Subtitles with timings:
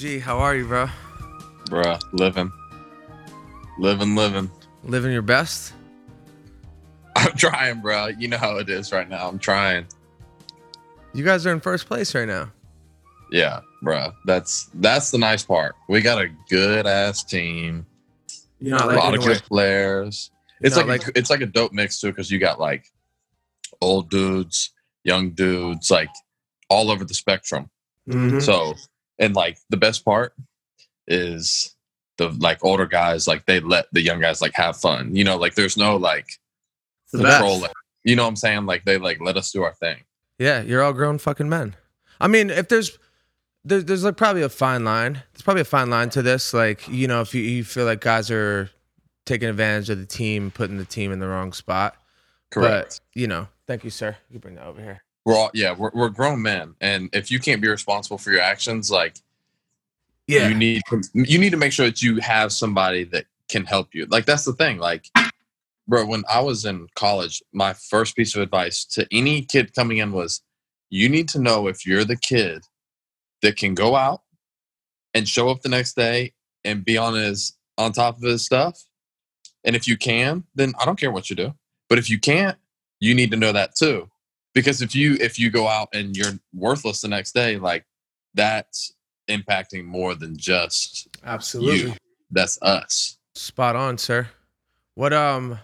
[0.00, 0.88] G, how are you, bro?
[1.66, 2.50] Bruh, living.
[3.78, 4.50] Living, living.
[4.82, 5.74] Living your best?
[7.16, 8.06] I'm trying, bro.
[8.06, 9.28] You know how it is right now.
[9.28, 9.84] I'm trying.
[11.12, 12.50] You guys are in first place right now.
[13.30, 14.12] Yeah, bro.
[14.24, 15.74] That's that's the nice part.
[15.86, 17.84] We got a good ass team.
[18.58, 20.30] You're a not lot of good players.
[20.62, 22.86] It's like, a, it's like a dope mix too, because you got like
[23.82, 24.70] old dudes,
[25.04, 26.08] young dudes, like
[26.70, 27.68] all over the spectrum.
[28.08, 28.40] Mhm.
[28.40, 28.76] So,
[29.20, 30.34] and like the best part
[31.06, 31.76] is
[32.18, 35.14] the like older guys, like they let the young guys like have fun.
[35.14, 36.26] You know, like there's no like
[37.12, 37.70] The.
[38.02, 38.66] You know what I'm saying?
[38.66, 39.98] Like they like let us do our thing.
[40.38, 41.76] Yeah, you're all grown fucking men.
[42.20, 42.98] I mean, if there's
[43.64, 45.22] there's there's like probably a fine line.
[45.32, 46.54] There's probably a fine line to this.
[46.54, 48.70] Like, you know, if you, you feel like guys are
[49.26, 51.96] taking advantage of the team, putting the team in the wrong spot.
[52.50, 53.00] Correct.
[53.14, 54.16] But, you know, thank you, sir.
[54.30, 55.02] You bring that over here.
[55.24, 58.40] We're all yeah, we're we're grown men, and if you can't be responsible for your
[58.40, 59.16] actions, like
[60.26, 60.48] Yeah.
[60.48, 63.94] you need to, you need to make sure that you have somebody that can help
[63.94, 64.06] you.
[64.06, 64.78] Like that's the thing.
[64.78, 65.10] Like,
[65.88, 69.98] bro, when I was in college, my first piece of advice to any kid coming
[69.98, 70.40] in was,
[70.88, 72.62] you need to know if you're the kid
[73.42, 74.22] that can go out
[75.14, 76.32] and show up the next day
[76.64, 78.78] and be on his on top of his stuff.
[79.64, 81.54] And if you can, then I don't care what you do.
[81.88, 82.56] But if you can't,
[83.00, 84.08] you need to know that too.
[84.54, 87.84] Because if you if you go out and you're worthless the next day, like
[88.34, 88.94] that's
[89.28, 91.90] impacting more than just Absolutely.
[91.90, 91.96] you.
[92.30, 93.18] That's us.
[93.34, 94.28] Spot on, sir.
[94.94, 95.58] What um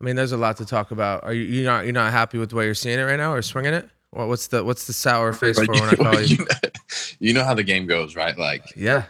[0.00, 1.24] I mean, there's a lot to talk about.
[1.24, 3.32] Are you you not you're not happy with the way you're seeing it right now
[3.32, 3.88] or swinging it?
[4.12, 6.36] Well, what's the what's the sour face for But when I call you?
[6.36, 6.70] you, know,
[7.18, 8.36] you know how the game goes, right?
[8.36, 9.04] Like Yeah.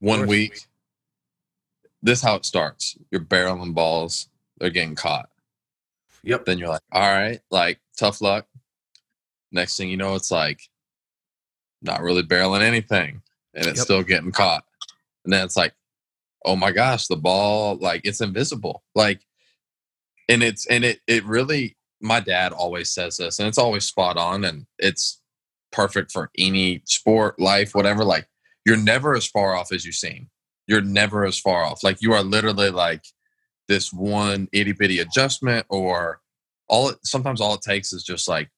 [0.00, 0.60] one week,
[2.02, 2.96] this is how it starts.
[3.10, 4.28] You're barreling balls,
[4.58, 5.30] they're getting caught.
[6.26, 6.44] Yep.
[6.44, 8.46] Then you're like, all right, like tough luck.
[9.52, 10.60] Next thing you know, it's like
[11.80, 13.22] not really barreling anything
[13.54, 13.84] and it's Yep.
[13.84, 14.64] still getting caught.
[15.24, 15.72] And then it's like,
[16.44, 18.82] oh my gosh, the ball, like it's invisible.
[18.94, 19.20] Like,
[20.28, 24.16] and it's, and it, it really, my dad always says this and it's always spot
[24.16, 25.20] on and it's
[25.70, 28.04] perfect for any sport, life, whatever.
[28.04, 28.26] Like,
[28.64, 30.28] you're never as far off as you seem.
[30.66, 31.84] You're never as far off.
[31.84, 33.04] Like, you are literally like,
[33.68, 36.20] this one itty bitty adjustment or
[36.68, 38.50] all it sometimes all it takes is just like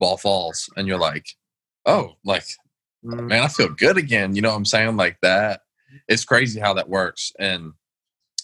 [0.00, 1.26] ball falls and you're like
[1.86, 2.44] oh like
[3.04, 3.26] Mm.
[3.28, 5.62] man i feel good again you know what i'm saying like that
[6.06, 7.72] it's crazy how that works and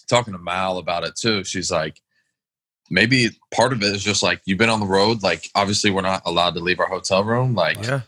[0.09, 2.01] talking to mal about it too she's like
[2.89, 6.01] maybe part of it is just like you've been on the road like obviously we're
[6.01, 8.01] not allowed to leave our hotel room like Yeah.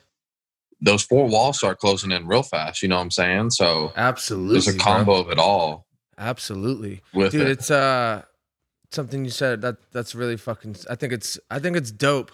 [0.82, 4.56] those four walls start closing in real fast you know what i'm saying so Absolutely.
[4.56, 4.84] there's a bro.
[4.84, 5.88] combo of it all
[6.18, 7.02] Absolutely.
[7.14, 8.24] with Dude, it it's uh
[8.92, 12.32] something you said that that's really fucking I think it's I think it's dope.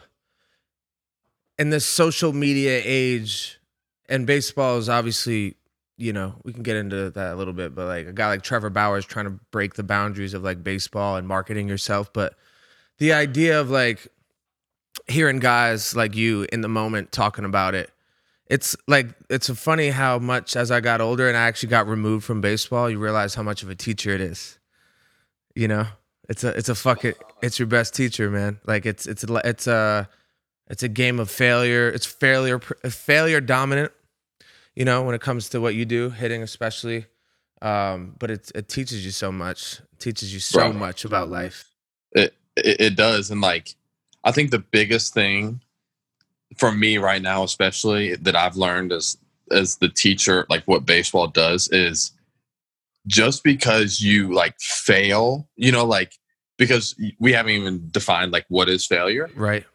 [1.57, 3.59] In this social media age
[4.07, 5.55] and baseball is obviously,
[5.97, 8.43] you know, we can get into that a little bit, but like a guy like
[8.43, 12.35] Trevor Bauer is trying to break the boundaries of like baseball and marketing yourself, but
[12.99, 14.07] the idea of like
[15.07, 17.91] hearing guys like you in the moment talking about it
[18.49, 22.25] it's like it's funny how much as I got older and I actually got removed
[22.25, 24.57] from baseball, you realize how much of a teacher it is.
[25.53, 25.87] You know,
[26.29, 28.59] it's a it's a fucking it's your best teacher, man.
[28.65, 30.09] Like it's it's a, it's a
[30.69, 31.89] it's a game of failure.
[31.89, 33.91] It's failure failure dominant.
[34.75, 37.05] You know, when it comes to what you do, hitting especially.
[37.61, 39.79] Um, but it it teaches you so much.
[39.93, 40.75] It teaches you so Right.
[40.75, 41.65] much about life.
[42.11, 43.75] it, it it does and like
[44.23, 45.59] i think the biggest thing
[46.57, 49.17] for me right now especially that i've learned as
[49.51, 52.11] as the teacher like what baseball does is
[53.07, 56.13] just because you like fail you know like
[56.57, 59.29] because we haven't even defined like what is failure.
[59.35, 59.65] Right.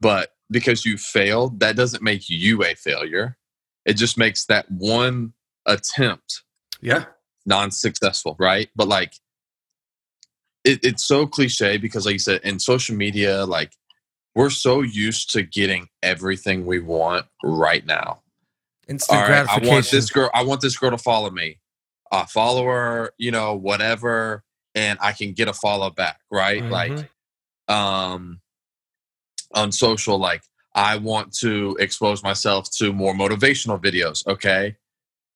[0.00, 3.36] but because you failed that doesn't make you a failure.
[3.86, 5.32] It just makes that one
[5.66, 6.42] attempt
[6.80, 7.04] Yeah.
[7.46, 8.68] non-successful right?
[8.76, 9.14] But like
[10.64, 13.72] it, it's so cliche because like you said in social media like
[14.34, 18.20] we're so used to getting everything we want right now.
[18.88, 21.58] Instant all right i want this girl i want this girl to follow me
[22.10, 24.42] uh follower, you know whatever
[24.74, 26.70] and i can get a follow back right Mhm.
[26.70, 27.10] like
[27.68, 28.40] um
[29.54, 30.42] on social like
[30.74, 34.76] i want to expose myself to more motivational videos okay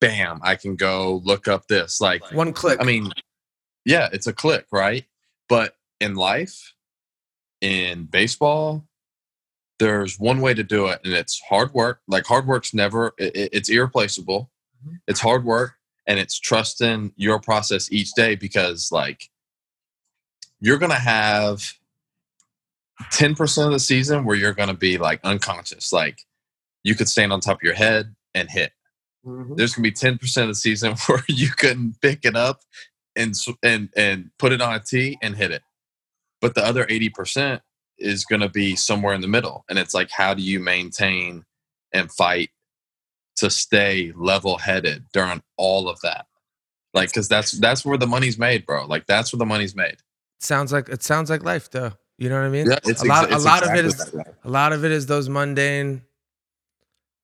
[0.00, 2.80] bam i can go look up this like One click.
[2.80, 3.10] I mean,
[3.84, 5.04] yeah, it's a click, right?
[5.48, 6.74] But in life,
[7.60, 8.86] in baseball,
[9.78, 12.00] there's one way to do it, and it's hard work.
[12.08, 14.50] Like hard work's never, it, it- it's irreplaceable.
[14.86, 15.00] Mhm.
[15.06, 15.74] It's hard work,
[16.06, 19.30] and it's trusting your process each day because, like,
[20.60, 21.72] you're gonna have
[23.10, 25.92] ten percent of the season where you're gonna be like unconscious.
[25.92, 26.20] Like,
[26.82, 28.72] you could stand on top of your head and hit.
[29.26, 29.54] Mm-hmm.
[29.54, 32.60] there's gonna be 10% of the season where you couldn't pick it up
[33.16, 35.62] and and and put it on a tee and hit it.
[36.40, 37.60] But the other 80%
[37.98, 39.64] is gonna be somewhere in the middle.
[39.70, 41.44] And it's like, how do you maintain
[41.92, 42.50] and fight
[43.36, 46.26] to stay level headed during all of that?
[46.92, 48.86] Like, cause that's that's where the money's made, bro.
[48.86, 49.96] Like that's where the money's made.
[50.38, 51.92] Sounds like it sounds like life, though.
[52.18, 52.70] You know what I mean?
[52.70, 53.28] it's a lot.
[53.28, 56.02] exa- a lot of exactly is a lot of it is those mundane,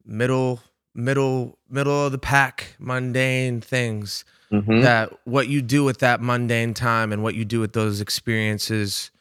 [0.05, 0.61] middle,
[0.95, 4.25] middle, middle of the pack, mundane things.
[4.53, 4.83] Mhm.
[4.83, 9.13] that what you do with that mundane time and what you do with those experiences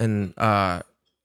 [0.00, 0.82] and uh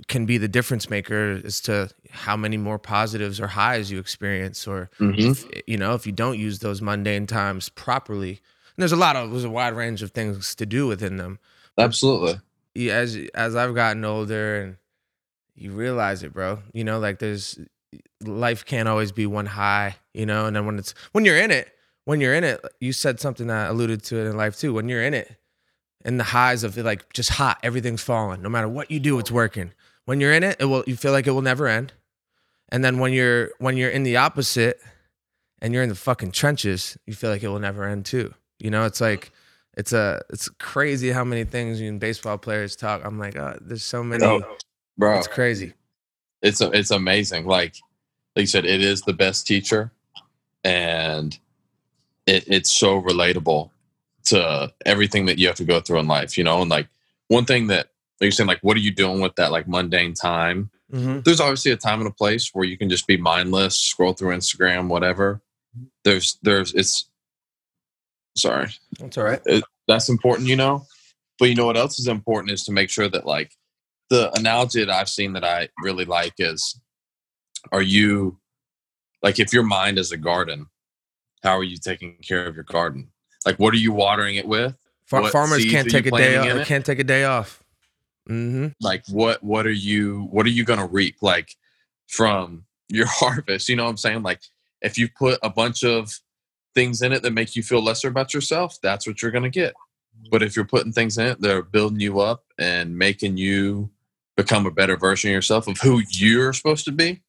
[0.08, 4.68] can be the difference maker as to how many more positives or highs you experience
[4.68, 5.32] or Mhm.
[5.32, 8.30] if, you know if you don't use those mundane times properly
[8.76, 11.40] and there's a lot of there's a wide range of things to do within them
[11.78, 12.40] Absolutely.
[12.76, 14.78] you- as as I've gotten older and
[15.56, 16.64] you realize it, bro.
[16.74, 17.60] You know, like there's
[18.22, 21.52] life can't always be one high, you know, and then when it's when you're in
[21.52, 21.70] it,
[22.06, 24.74] when you're in it, you said something that alluded to it in life too.
[24.74, 25.36] When you're in it,
[26.04, 28.42] and the highs of it, like just hot, everything's falling.
[28.42, 29.72] No matter what you do, it's working.
[30.06, 31.94] When you're in it, it will you feel like it will never end.
[32.70, 34.80] And then when you're when you're in the opposite
[35.62, 38.34] and you're in the fucking trenches, you feel like it will never end too.
[38.60, 39.32] You know, it's like
[39.76, 43.02] it's a it's crazy how many things you and baseball players talk.
[43.04, 44.24] I'm like, oh, there's so many.
[44.24, 44.44] Oh,
[44.98, 45.18] Bro.
[45.18, 45.74] It's crazy.
[46.42, 47.46] it's it's amazing.
[47.46, 47.76] Like
[48.36, 49.92] like you said, it is the best teacher,
[50.64, 51.38] and
[52.26, 53.70] it, it's so relatable
[54.26, 56.38] to everything that you have to go through in life.
[56.38, 56.88] You know, and like
[57.28, 57.88] one thing that
[58.24, 60.70] you're saying, like, what are you doing with that like mundane time?
[60.92, 64.14] hmm There's obviously a time and a place where you can just be mindless, scroll
[64.14, 65.42] through Instagram, whatever.
[66.04, 67.10] There's there's it's
[68.36, 69.42] sorry That's all right.
[69.88, 70.86] that's important, you know.
[71.40, 73.52] But you know what else is important is to make sure that like
[74.10, 76.80] the analogy that I've seen that I really like is
[77.72, 78.38] are you
[79.24, 80.68] like if your mind is a garden,
[81.42, 83.12] how are you taking care of your garden?
[83.46, 84.76] Like what are you watering it with?
[85.06, 86.68] Far- farmers can't take a day off.
[86.68, 87.63] Can't take a day off.
[88.28, 91.56] Hmm Like what what are you what are you gonna reap like
[92.08, 93.70] from your harvest?
[93.70, 94.24] You know what I'm saying?
[94.24, 94.42] Like
[94.82, 96.12] if you put a bunch of
[96.76, 99.74] things in it that make you feel lesser about yourself, that's what you're gonna get.
[100.32, 103.90] But if you're putting things in it that are building you up and making you
[104.36, 107.22] become a better version of yourself of who you're supposed to be,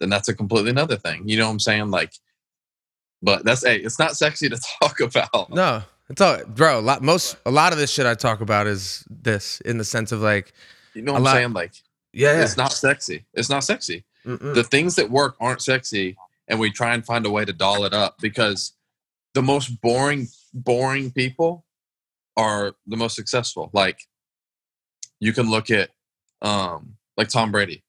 [0.00, 1.28] then that's a completely another thing.
[1.28, 1.90] You know what I'm saying?
[1.90, 2.12] Like,
[3.22, 5.50] but that's hey, it's not sexy to talk about.
[5.50, 5.82] No,
[6.12, 6.78] it's all, bro.
[6.78, 9.84] A lot, most, a lot of this shit I talk about is this in the
[9.84, 10.52] sense of like,
[10.94, 11.52] You know what I'm lot- saying?
[11.52, 11.72] Like,
[12.12, 12.42] yeah, yeah.
[12.42, 13.24] it's not sexy.
[13.34, 14.04] It's not sexy.
[14.26, 14.54] Mm-mm.
[14.54, 16.16] The things that work aren't sexy,
[16.46, 18.72] and we try and find a way to doll it up because
[19.34, 21.64] the most boring, boring people
[22.36, 23.70] are the most successful.
[23.72, 24.00] Like,
[25.20, 25.90] you can look at,
[26.42, 27.82] um, like Tom Brady.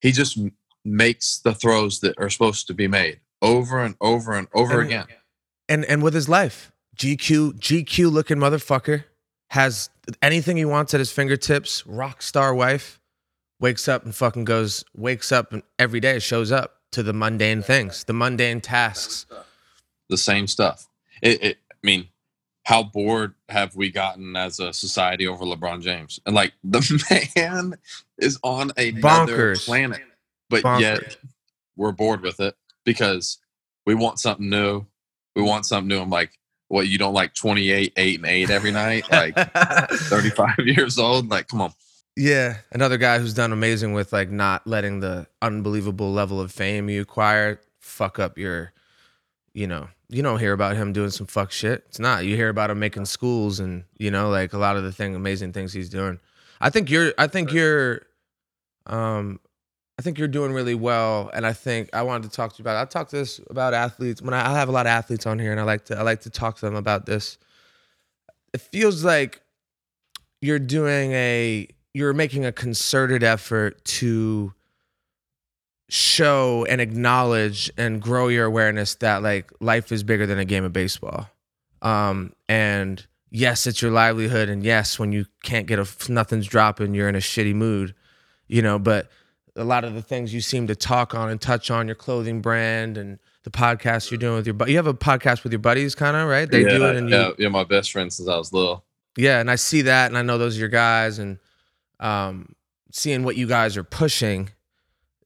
[0.00, 0.38] He just
[0.84, 4.88] makes the throws that are supposed to be made over and over and over And-
[4.90, 5.06] again.
[5.68, 9.04] and and with his life, GQ, GQ looking motherfucker
[9.50, 9.88] has
[10.20, 11.86] anything he wants at his fingertips.
[11.86, 13.00] Rock star wife
[13.60, 17.62] wakes up and fucking goes, wakes up and every day shows up to the mundane
[17.62, 19.26] things, the mundane tasks.
[20.08, 20.88] the same stuff.
[21.22, 22.08] It, it, I mean,
[22.64, 26.20] how bored have we gotten as a society over LeBron James?
[26.26, 27.74] And like the man
[28.18, 29.00] is on another
[29.54, 29.64] Bonkers.
[29.66, 30.02] planet,
[30.50, 30.80] but Bonkers.
[30.80, 31.16] yet
[31.76, 33.38] we're bored with it because
[33.86, 34.84] we want something new.
[35.36, 36.00] We want something new.
[36.00, 36.32] I'm like,
[36.68, 36.88] what?
[36.88, 39.04] You don't like 28, eight, and eight every night?
[39.10, 41.28] Like 35 years old?
[41.28, 41.72] Like, come on.
[42.16, 46.88] Yeah, another guy who's done amazing with like not letting the unbelievable level of fame
[46.88, 48.72] you acquire fuck up your,
[49.52, 51.84] you know, you don't hear about him doing some fuck shit.
[51.88, 52.24] It's not.
[52.24, 55.14] You hear about him making schools and you know like a lot of the thing
[55.14, 56.18] amazing things he's doing.
[56.60, 57.12] I think you're.
[57.18, 58.02] I think you're.
[58.86, 59.38] Um,
[59.98, 62.62] I think you're doing really well, and I think I wanted to talk to you
[62.62, 62.76] about.
[62.76, 65.38] I talk to this about athletes when I, I have a lot of athletes on
[65.38, 67.36] here, and I like to I like to talk to them about this.
[68.54, 69.40] It feels like
[70.40, 74.52] you're doing a you're making a concerted effort to
[75.88, 80.62] show and acknowledge and grow your awareness that like life is bigger than a game
[80.62, 81.30] of baseball
[81.80, 86.94] um and yes it's your livelihood and yes when you can't get a nothing's dropping
[86.94, 87.94] you're in a shitty mood
[88.48, 89.10] you know but
[89.58, 92.40] a lot of the things you seem to talk on and touch on your clothing
[92.40, 95.58] brand and the podcast you're doing with your but you have a podcast with your
[95.58, 98.12] buddies kind of right they yeah, do it and you yeah, yeah, my best friend
[98.12, 98.84] since I was little.
[99.16, 101.38] yeah, and I see that, and I know those are your guys, and
[102.00, 102.54] um,
[102.92, 104.50] seeing what you guys are pushing,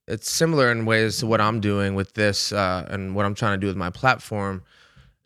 [0.08, 3.58] it's similar in ways to what I'm doing with this uh, and what I'm trying
[3.58, 4.62] to do with my platform.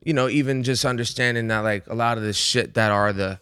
[0.02, 3.40] You know, even just understanding that like a lot of the shit that are the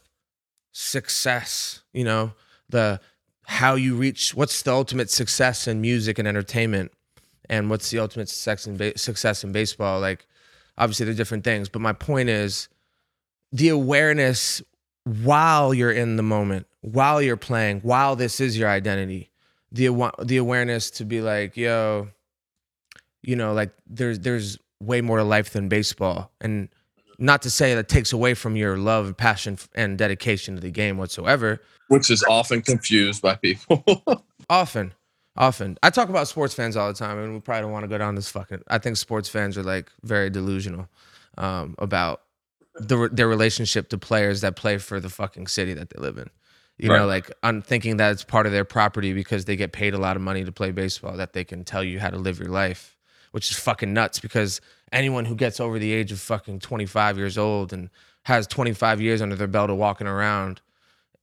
[0.73, 2.33] success, you know,
[2.68, 3.00] the
[3.46, 6.92] how you reach what's the ultimate success in music and entertainment,
[7.48, 10.26] and what's the ultimate success in ba- success in baseball, like
[10.76, 12.68] Obviously, they're different things, but my point is
[13.52, 14.60] the awareness
[15.04, 19.30] while you're in the moment, while you're playing, while this is your identity.
[19.70, 22.08] The the awareness to be like, yo,
[23.22, 26.68] you know, like there's there's way more to life than baseball, and
[27.18, 30.99] not to say that takes away from your love, passion, and dedication to the game
[30.99, 31.61] whatsoever.
[31.88, 33.85] which is often confused by people.
[34.50, 34.92] Often,
[35.37, 35.78] often.
[35.83, 37.97] I talk about sports fans all the time, and we probably don't want to go
[37.97, 38.62] down this fucking.
[38.68, 40.87] I think sports fans are like very delusional
[41.38, 42.21] um, about
[42.75, 46.28] the, their relationship to players that play for the fucking city that they live in.
[46.76, 49.94] You know, like I'm thinking that it's part of their property because they get paid
[49.94, 52.40] a lot of money to play baseball, that they can tell you how to live
[52.40, 52.97] your life,
[53.30, 54.61] which is fucking nuts because
[54.94, 57.90] anyone who gets over the age of fucking 25 years old and
[58.22, 60.62] has 25 years under their belt of walking around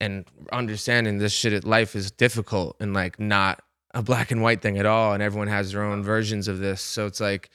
[0.00, 3.62] and understanding this shit life is difficult and like not
[3.94, 6.80] a black and white thing at all and everyone has their own versions of this.
[6.82, 7.50] So it's like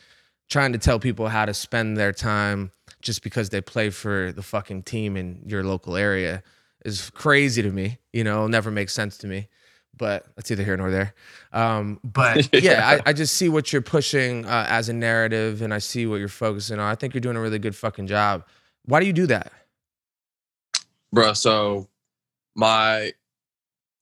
[0.50, 2.72] trying to tell people how to spend their time
[3.02, 6.42] just because they play for the fucking team in your local area
[6.84, 8.38] is crazy to me you know?
[8.38, 9.50] It'll never make sense to me
[9.98, 11.14] but that's either here nor there
[11.54, 15.74] um, but yeah I, I just see what you're pushing uh, as a narrative and
[15.74, 18.46] i see what you're focusing on i think you're doing a really good fucking job
[18.86, 19.52] why do you do that
[21.16, 21.88] Bruh, so
[22.56, 23.14] my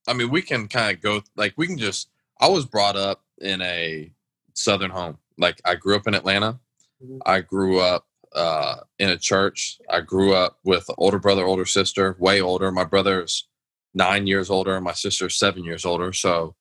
[0.07, 2.09] I mean, we can kind of go like we can just
[2.39, 4.11] I was brought up in a
[4.53, 5.17] southern home.
[5.37, 6.59] Like I grew up in Atlanta.
[7.03, 7.19] Mhm.
[7.25, 9.79] I grew up uh in a church.
[9.89, 12.71] I grew up with an older brother, older sister, way older.
[12.71, 13.47] My brother's
[13.95, 16.13] 9 years older, my sister's 7 years older.
[16.13, 16.55] So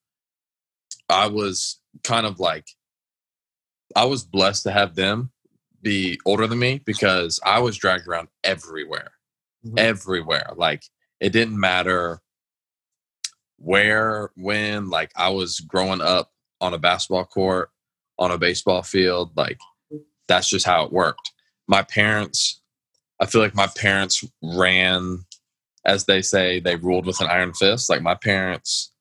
[1.10, 2.66] I was kind of like
[3.94, 5.30] I was blessed to have them
[5.82, 9.12] be older than me because I was dragged around everywhere
[9.66, 9.78] Mhm.
[9.78, 10.50] everywhere.
[10.56, 10.82] Like
[11.20, 12.20] it didn't matter
[13.56, 17.70] where, when, like I was growing up on a basketball court,
[18.18, 19.58] on a baseball field, like
[20.28, 21.32] that's just how it worked.
[21.66, 22.60] My parents,
[23.20, 25.24] I feel like my parents ran,
[25.84, 27.90] as they say, they ruled with an iron fist.
[27.90, 28.92] Like my parents,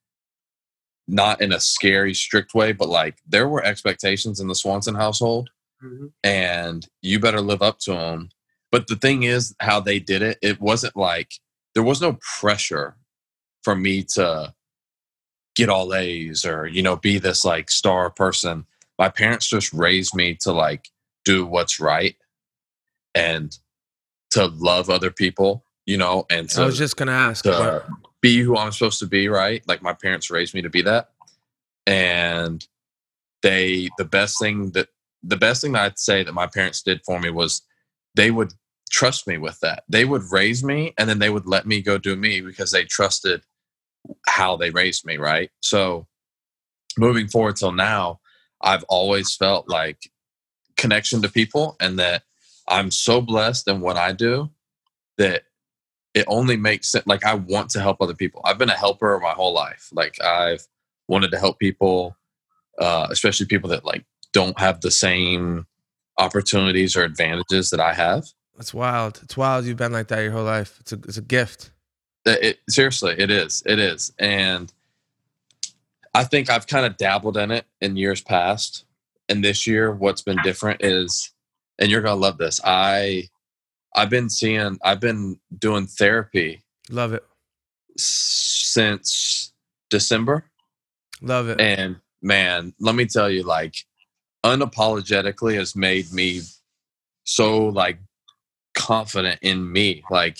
[1.08, 5.50] not in a scary, strict way, but like there were expectations in the Swanson household
[5.84, 6.08] mm-hmm.
[6.24, 8.30] and you better live up to them.
[8.72, 11.34] But the thing is, how they did it, it wasn't like
[11.76, 12.98] there was no pressure
[13.64, 14.54] for me to
[15.56, 18.66] get all A's or, you know, be this like star person.
[18.98, 20.90] My parents just raised me to like
[21.24, 22.16] do what's right
[23.14, 23.56] and
[24.32, 27.88] to love other people, you know, and to, i was just gonna ask to but-
[28.22, 29.62] be who I'm supposed to be, right?
[29.68, 31.10] Like my parents raised me to be that.
[31.86, 32.66] And
[33.42, 34.88] they the best thing that
[35.22, 37.62] the best thing that I'd say that my parents did for me was
[38.16, 38.54] they would
[38.90, 39.84] trust me with that.
[39.90, 42.86] They would raise me and then they would let me go do me because they
[42.86, 43.42] trusted
[44.28, 45.50] how they raised me, right?
[45.62, 46.08] So
[46.98, 48.20] moving forward till now,
[48.62, 49.98] I've always felt like
[50.78, 52.24] connection to people and that
[52.68, 54.50] I'm so blessed in what I do
[55.18, 55.44] that
[56.14, 57.06] it only makes sense.
[57.08, 58.42] Like I want to help other people.
[58.46, 59.90] I've been a helper my whole life.
[59.92, 60.66] Like I've
[61.08, 62.16] wanted to help people,
[62.80, 65.66] uh, especially people that like don't have the same
[66.18, 68.26] opportunities or advantages that I have.
[68.60, 69.20] It's wild.
[69.24, 69.66] It's wild.
[69.66, 70.78] You've been like that your whole life.
[70.80, 71.72] It's a it's a gift.
[72.26, 73.64] It, it- seriously, it is.
[73.66, 74.14] It is.
[74.20, 74.72] And
[76.14, 78.86] I think I've kind of dabbled in it in years past.
[79.30, 81.32] And this year, what's been different is,
[81.80, 82.60] and you're gonna love this.
[82.64, 83.30] I,
[83.96, 87.24] I've been seeing, I've been doing therapy Love it.
[87.98, 89.54] since
[89.90, 90.46] December.
[91.22, 91.62] Love it.
[91.62, 93.76] And man, let me tell you, like,
[94.44, 96.42] unapologetically has made me
[97.24, 98.00] so like
[98.74, 100.04] confident in me.
[100.10, 100.40] Like,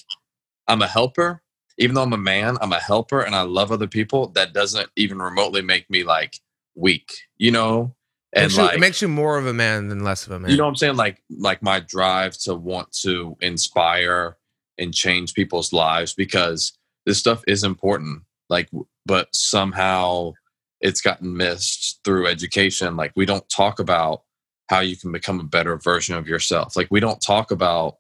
[0.68, 1.42] I'm a helper.
[1.78, 4.28] Even though I'm a man, I'm a helper and I love other people.
[4.30, 6.40] That doesn't even remotely make me like
[6.76, 7.96] weak, you know?
[8.36, 10.50] And makes you, it makes you more of a man than less of a man.
[10.50, 10.96] you know what I'm saying?
[10.96, 14.38] Like, like my drive to want to inspire
[14.78, 16.74] and change people's lives because
[17.06, 18.24] this stuff is important.
[18.50, 18.70] Like,
[19.06, 20.34] but somehow
[20.82, 22.96] it's gotten missed through education.
[22.96, 24.24] Like, we don't talk about
[24.70, 26.76] how you can become a better version of yourself.
[26.76, 27.98] Like, we don't talk about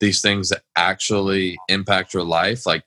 [0.00, 2.66] these things that actually impact your life.
[2.66, 2.84] Like,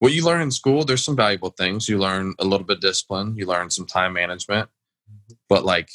[0.00, 1.88] what you learn in school, there's some valuable things.
[1.88, 4.68] You learn a little bit of discipline, you learn some time management,
[5.10, 5.34] mm-hmm.
[5.48, 5.88] but like,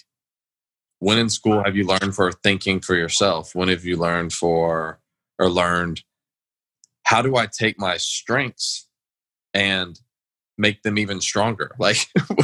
[0.99, 3.55] when in school have you learned for thinking for yourself?
[3.55, 4.99] When have you learned for
[5.37, 6.03] or learned
[7.03, 8.87] how do I take my strengths
[9.53, 9.99] and
[10.57, 11.71] make them even stronger?
[11.79, 11.97] Like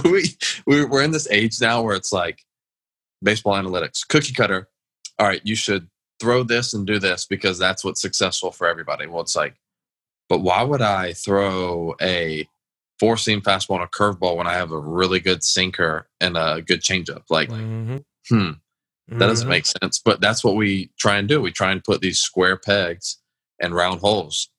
[0.04, 0.26] we
[0.66, 2.44] we- we're in this age now where it's like
[3.22, 4.68] baseball analytics, cookie cutter.
[5.20, 5.88] All right, you should
[6.20, 9.06] throw this and do this because that's what's successful for everybody.
[9.08, 9.56] Well, it's like,
[10.30, 12.48] but why would I throw a
[13.00, 16.62] four seam fastball and a curveball when I have a really good sinker and a
[16.62, 17.24] good changeup?
[17.30, 18.04] Like Mhm.
[18.30, 18.52] Hmm
[19.08, 19.50] That doesn't Mhm.
[19.50, 20.00] make sense.
[20.04, 21.40] But that's what we try and do.
[21.42, 23.18] We try and put these square pegs
[23.62, 24.50] and round holes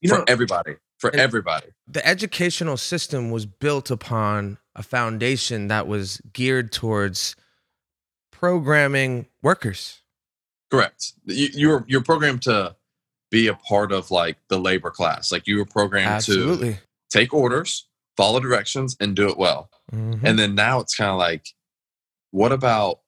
[0.00, 0.76] you for know everybody.
[0.98, 1.66] For everybody.
[1.88, 7.34] the educational system was built upon a foundation that was geared towards
[8.30, 10.00] programming workers.
[10.70, 11.12] Correct.
[11.24, 12.76] You, you're you're programmed to
[13.30, 15.30] be a part of like the labor class.
[15.32, 16.76] Like you were programmed to
[17.10, 19.70] take orders, follow directions, and do it well.
[19.92, 20.20] Mhm.
[20.24, 21.48] And then now it's kind of like,
[22.30, 23.00] what about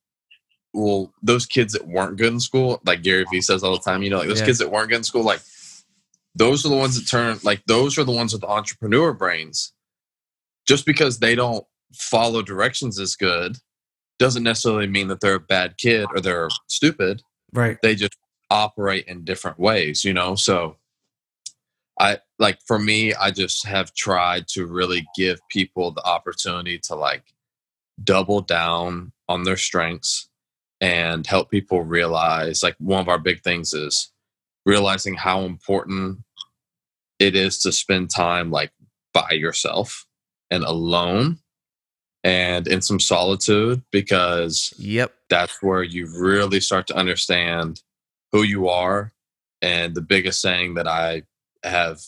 [0.75, 4.03] well, those kids that weren't good in school, like Gary Vee says all the time,
[4.03, 4.47] you know, like those Yeah.
[4.47, 5.41] kids that weren't good in school, like
[6.35, 9.73] those are the ones that turn like those are the ones with the entrepreneur brains.
[10.67, 11.65] Just because they don't
[11.95, 13.57] follow directions as good
[14.19, 17.79] doesn't necessarily mean that they're a bad kid or they're stupid right.
[17.83, 18.17] they just
[18.51, 20.77] operate in different ways you know so
[21.99, 26.95] i like for me i just have tried to really give people the opportunity to
[26.95, 27.23] like
[28.03, 30.29] double down on their strengths
[30.81, 34.11] and help people realize like one of our big things is
[34.67, 36.19] realizing how important
[37.19, 38.73] it is to spend time like
[39.13, 40.07] by yourself
[40.51, 41.39] and alone
[42.25, 45.15] and in some solitude because Yep.
[45.29, 47.83] that's where you really start to understand
[48.33, 49.13] who you are
[49.63, 51.23] and the biggest saying that i
[51.63, 52.01] have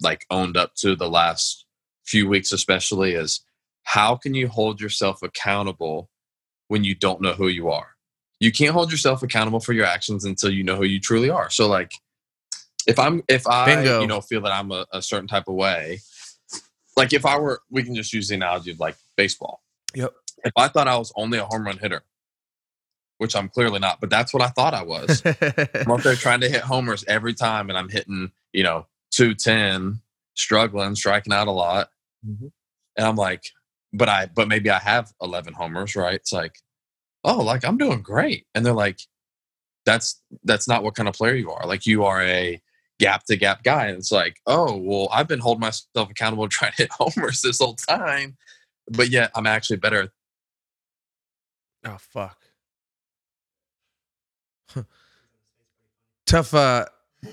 [0.00, 1.66] like owned up to the last
[2.04, 3.44] few weeks especially is
[3.84, 6.08] how can you hold yourself accountable
[6.70, 7.88] when you don't know who you are
[8.38, 11.50] you can't hold yourself accountable for your actions until you know who you truly are
[11.50, 11.92] so like
[12.86, 14.00] if i'm if i Bingo.
[14.00, 15.98] you know feel that i'm a, a certain type of way
[16.96, 19.62] like if i were we can just use the analogy of like baseball
[19.94, 20.12] Yep.
[20.44, 22.02] if i thought i was only a home run hitter
[23.18, 25.22] which i'm clearly not but that's what i thought i was
[25.74, 30.00] i'm up there trying to hit homers every time and i'm hitting you know 210
[30.34, 31.90] struggling striking out a lot
[32.26, 32.52] Mhm.
[32.96, 33.44] and i'm like
[33.92, 36.14] but i but maybe i have 11 homers right?
[36.14, 36.56] It's like
[37.24, 38.46] oh like i'm doing great.
[38.54, 39.00] And they're like
[39.86, 41.66] that's that's not what kind of player you are.
[41.66, 42.60] Like you are a
[42.98, 43.86] gap to gap guy.
[43.86, 47.58] And it's like oh well i've been holding myself accountable trying to hit homers this
[47.58, 48.36] whole time
[48.90, 50.12] but yet i'm actually better
[51.86, 52.36] oh fuck.
[56.26, 56.84] tough uh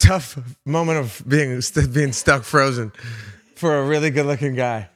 [0.00, 1.60] tough moment of being
[1.92, 2.92] being stuck frozen
[3.58, 4.88] for a really good looking guy.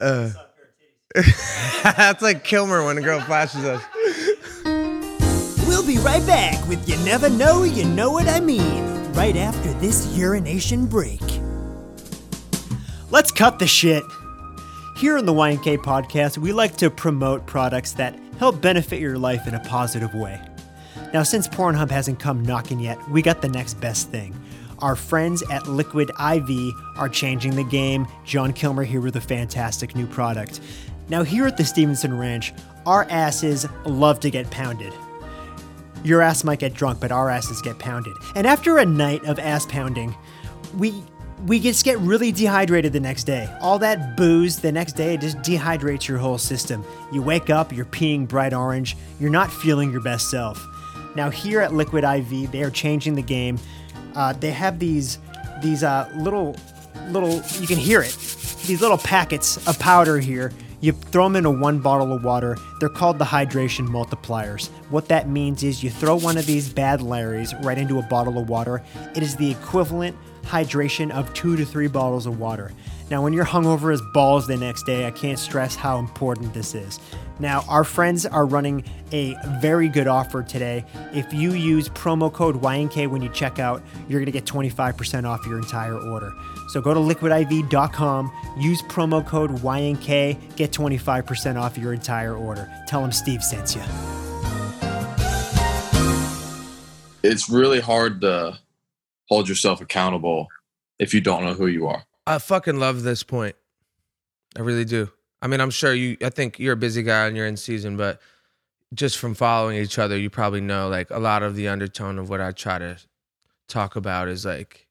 [0.00, 0.30] Uh,
[1.84, 3.82] that's like Kilmer when a girl flashes us.
[5.68, 9.72] We'll be right back with You Never Know, You Know What I Mean, right after
[9.74, 11.20] this urination break.
[13.10, 14.02] Let's cut the shit.
[14.96, 19.46] Here on the YNK podcast, we like to promote products that help benefit your life
[19.46, 20.40] in a positive way.
[21.12, 24.34] Now, since Pornhub hasn't come knocking yet, we got the next best thing.
[24.82, 28.06] Our friends at Liquid IV are changing the game.
[28.24, 30.60] John Kilmer here with a fantastic new product.
[31.08, 32.52] Now, here at the Stevenson Ranch,
[32.86, 34.94] our asses love to get pounded.
[36.02, 38.16] Your ass might get drunk, but our asses get pounded.
[38.34, 40.14] And after a night of ass pounding,
[40.78, 40.94] we
[41.46, 43.48] we just get really dehydrated the next day.
[43.60, 46.84] All that booze the next day just dehydrates your whole system.
[47.12, 50.66] You wake up, you're peeing bright orange, you're not feeling your best self.
[51.16, 53.58] Now here at Liquid IV, they are changing the game.
[54.14, 55.18] Uh, they have these
[55.62, 56.56] these uh, little
[57.08, 58.16] little you can hear it.
[58.66, 60.52] These little packets of powder here.
[60.82, 62.56] You throw them into one bottle of water.
[62.78, 64.68] They're called the hydration multipliers.
[64.88, 68.38] What that means is you throw one of these bad Larrys right into a bottle
[68.38, 68.82] of water.
[69.14, 70.16] It is the equivalent
[70.50, 72.72] hydration of two to three bottles of water.
[73.10, 76.74] Now, when you're hungover as balls the next day, I can't stress how important this
[76.74, 77.00] is.
[77.38, 80.84] Now, our friends are running a very good offer today.
[81.12, 85.24] If you use promo code YNK when you check out, you're going to get 25%
[85.24, 86.32] off your entire order.
[86.68, 92.70] So go to liquidiv.com, use promo code YNK, get 25% off your entire order.
[92.86, 93.82] Tell them Steve sent you.
[97.22, 98.58] it's really hard to
[99.30, 100.48] hold yourself accountable
[100.98, 103.56] if you don't know who you are I fucking love this point.
[104.56, 105.10] I really do.
[105.42, 106.16] I mean, I'm sure you.
[106.22, 108.20] I think you're a busy guy and you're in season, but
[108.94, 112.28] just from following each other, you probably know like a lot of the undertone of
[112.28, 112.98] what I try to
[113.68, 114.86] talk about is like,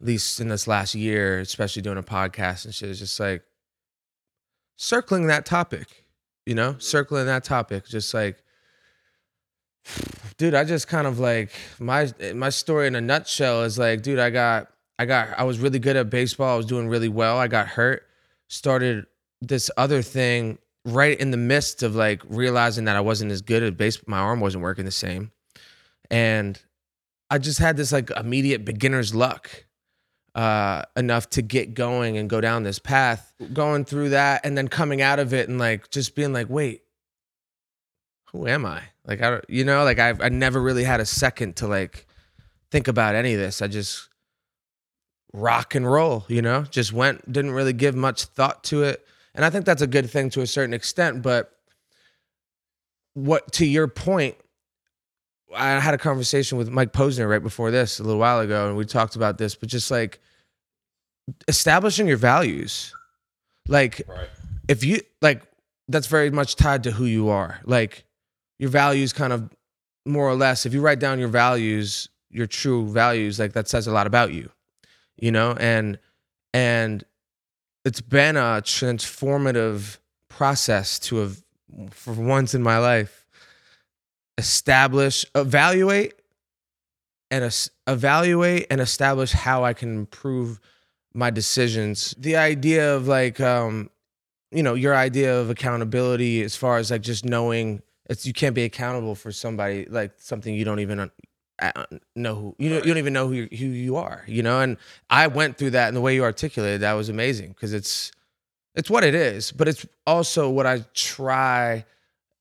[0.00, 3.42] at least in this last year, especially doing a podcast and shit, is just like
[4.76, 6.06] circling that topic.
[6.46, 8.42] You know, circling that topic, just like
[10.36, 14.18] dude i just kind of like my my story in a nutshell is like dude
[14.18, 14.68] i got
[14.98, 16.54] i got i was really good at baseball.
[16.54, 17.38] I was doing really well.
[17.38, 18.06] I got hurt.
[18.48, 19.06] Started
[19.40, 23.62] this other thing right in the midst of like realizing that i wasn't as good
[23.62, 25.30] at baseball my arm wasn't working the same.
[26.10, 26.60] And
[27.30, 29.64] i just had this like immediate beginner's luck
[30.34, 34.66] uh enough to get going and go down this path going through that and then
[34.66, 36.84] coming out of it and like just being like wait
[38.34, 38.82] who am I?
[39.06, 42.06] Like I don't, you know, like I I never really had a second to like
[42.70, 43.60] think about any of this.
[43.62, 44.08] I just
[45.32, 49.04] rock and roll, you know, just went, didn't really give much thought to it.
[49.34, 51.22] And I think that's a good thing to a certain extent.
[51.22, 51.50] But
[53.14, 54.36] what, to your point,
[55.54, 58.76] I had a conversation with Mike Posner right before this a little while ago, and
[58.76, 60.20] we talked about this, but just like
[61.48, 62.92] establishing your values.
[63.68, 64.28] Like, Right.
[64.68, 65.42] if you, like,
[65.88, 67.60] that's very much tied to who you are.
[67.64, 68.04] Like,
[68.58, 69.50] your values kind of
[70.06, 73.86] more or less, if you write down your values, your true values, like that says
[73.86, 74.50] a lot about you,
[75.16, 75.52] you know?
[75.58, 75.98] And,
[76.52, 77.04] and
[77.84, 81.42] it's been a transformative process to have,
[81.90, 83.26] for once in my life,
[84.36, 86.14] establish, evaluate,
[87.30, 90.60] and evaluate and establish how I can improve
[91.14, 92.14] my decisions.
[92.18, 93.90] The idea of like, um,
[94.50, 98.54] you know, your idea of accountability as far as like just knowing it's you can't
[98.54, 101.10] be accountable for somebody like something you don't even
[102.16, 104.60] know who you, don't- you don't even know who you, who you are, you know.
[104.60, 104.76] And
[105.10, 108.12] I went through that, and the way you articulated that was amazing because it's
[108.74, 111.84] it's what it is, but it's also what I try.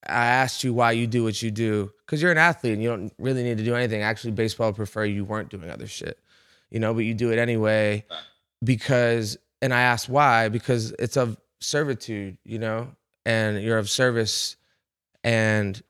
[0.05, 2.89] I asked you why you do what you do because you're an athlete and you
[2.89, 4.01] don't really need to do anything.
[4.01, 6.19] Actually, baseball would prefer you weren't doing other shit,
[6.71, 8.03] you know, but you do it anyway
[8.63, 12.89] because, and I asked why because it's of servitude, you know,
[13.25, 14.57] and you're of service.
[15.23, 15.81] And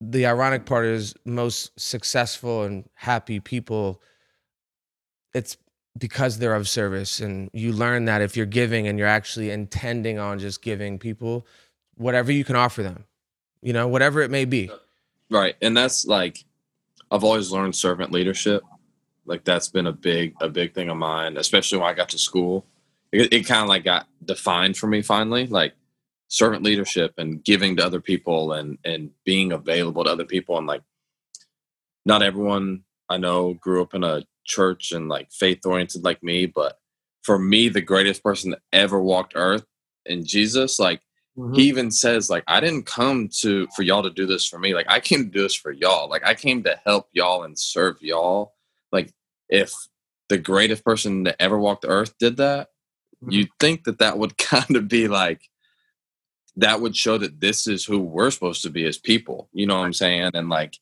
[0.00, 4.00] the ironic part is most successful and happy people,
[5.34, 5.56] it's
[5.96, 7.20] because they're of service.
[7.20, 11.46] And you learn that if you're giving and you're actually intending on just giving people
[11.96, 13.04] whatever you can offer them,
[13.62, 14.70] you know, whatever it may be.
[15.30, 15.56] Right.
[15.62, 16.44] And that's like
[17.10, 18.62] I've always learned servant leadership.
[19.26, 22.18] Like that's been a big a big thing of mine, especially when I got to
[22.18, 22.66] school.
[23.12, 25.74] It, it kind of like got defined for me finally, like
[26.28, 30.56] servant leadership and giving to other people and and being available to other people.
[30.58, 30.82] And like
[32.04, 36.46] not everyone I know grew up in a church and like faith oriented like me,
[36.46, 36.78] but
[37.22, 39.64] for me the greatest person that ever walked earth
[40.06, 41.00] in Jesus, like
[41.34, 41.60] he mm-hmm.
[41.60, 44.74] even says like i didn't come to for y'all to do this for me.
[44.74, 46.08] Like i came to do this for y'all.
[46.08, 48.54] Like i came to help y'all and serve y'all.
[48.92, 49.12] Like
[49.48, 49.72] if
[50.28, 52.68] the greatest person that ever walked the earth did that
[53.22, 53.32] mm-hmm.
[53.32, 55.42] you'd think that that would kind of be like
[56.56, 59.76] that would show that this is who we're supposed to be as people you know
[59.78, 60.30] what i'm saying?
[60.34, 60.78] And like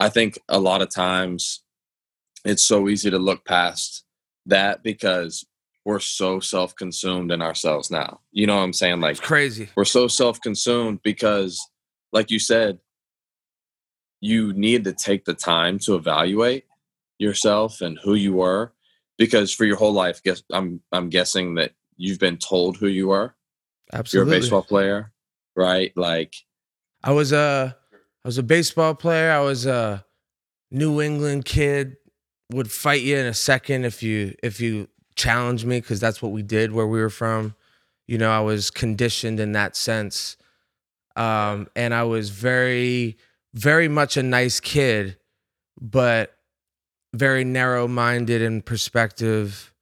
[0.00, 1.62] i think a lot of times
[2.44, 4.04] it's so easy to look past
[4.46, 5.44] that because
[5.86, 9.00] we're so self-consumed in ourselves now you know what i'm saying?
[9.00, 9.68] Like It's crazy.
[9.76, 11.60] we're so self-consumed because
[12.12, 12.78] like you said
[14.20, 16.64] you need to take the time to evaluate
[17.18, 18.72] yourself and who you are
[19.18, 23.10] because for your whole life guess i'm i'm guessing that you've been told who you
[23.10, 23.36] are
[23.92, 24.30] Absolutely.
[24.30, 25.12] you're a baseball player
[25.56, 26.34] right like
[27.04, 27.76] I was a
[28.24, 29.30] I was a baseball player.
[29.30, 30.04] I was a
[30.70, 31.98] New England kid.
[32.50, 36.32] Would fight you in a second if you if you challenged me because that's what
[36.32, 37.54] we did where we were from.
[38.06, 40.36] You know, I was conditioned in that sense,
[41.16, 43.18] um, and I was very
[43.52, 45.18] very much a nice kid,
[45.80, 46.34] but
[47.14, 49.74] very narrow minded in perspective.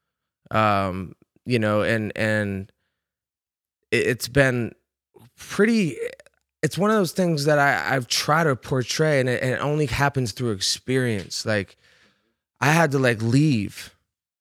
[0.51, 1.15] Um,
[1.47, 2.72] you know, and and
[3.93, 4.75] it's been
[5.37, 5.97] pretty
[6.63, 9.61] it's one of those things that I, I've tried to portray and it, and it
[9.61, 11.45] only happens through experience.
[11.45, 11.77] Like
[12.61, 13.95] I had to like leave,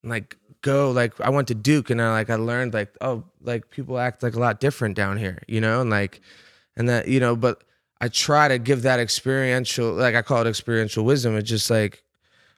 [0.03, 3.71] like go, like I went to Duke and I like I learned like, oh, like
[3.71, 5.81] people act like a lot different down here, you know?
[5.81, 6.21] And like
[6.77, 7.63] and that, you know, but
[7.99, 11.35] I try to give that experiential like I call it experiential wisdom.
[11.35, 12.03] It's just like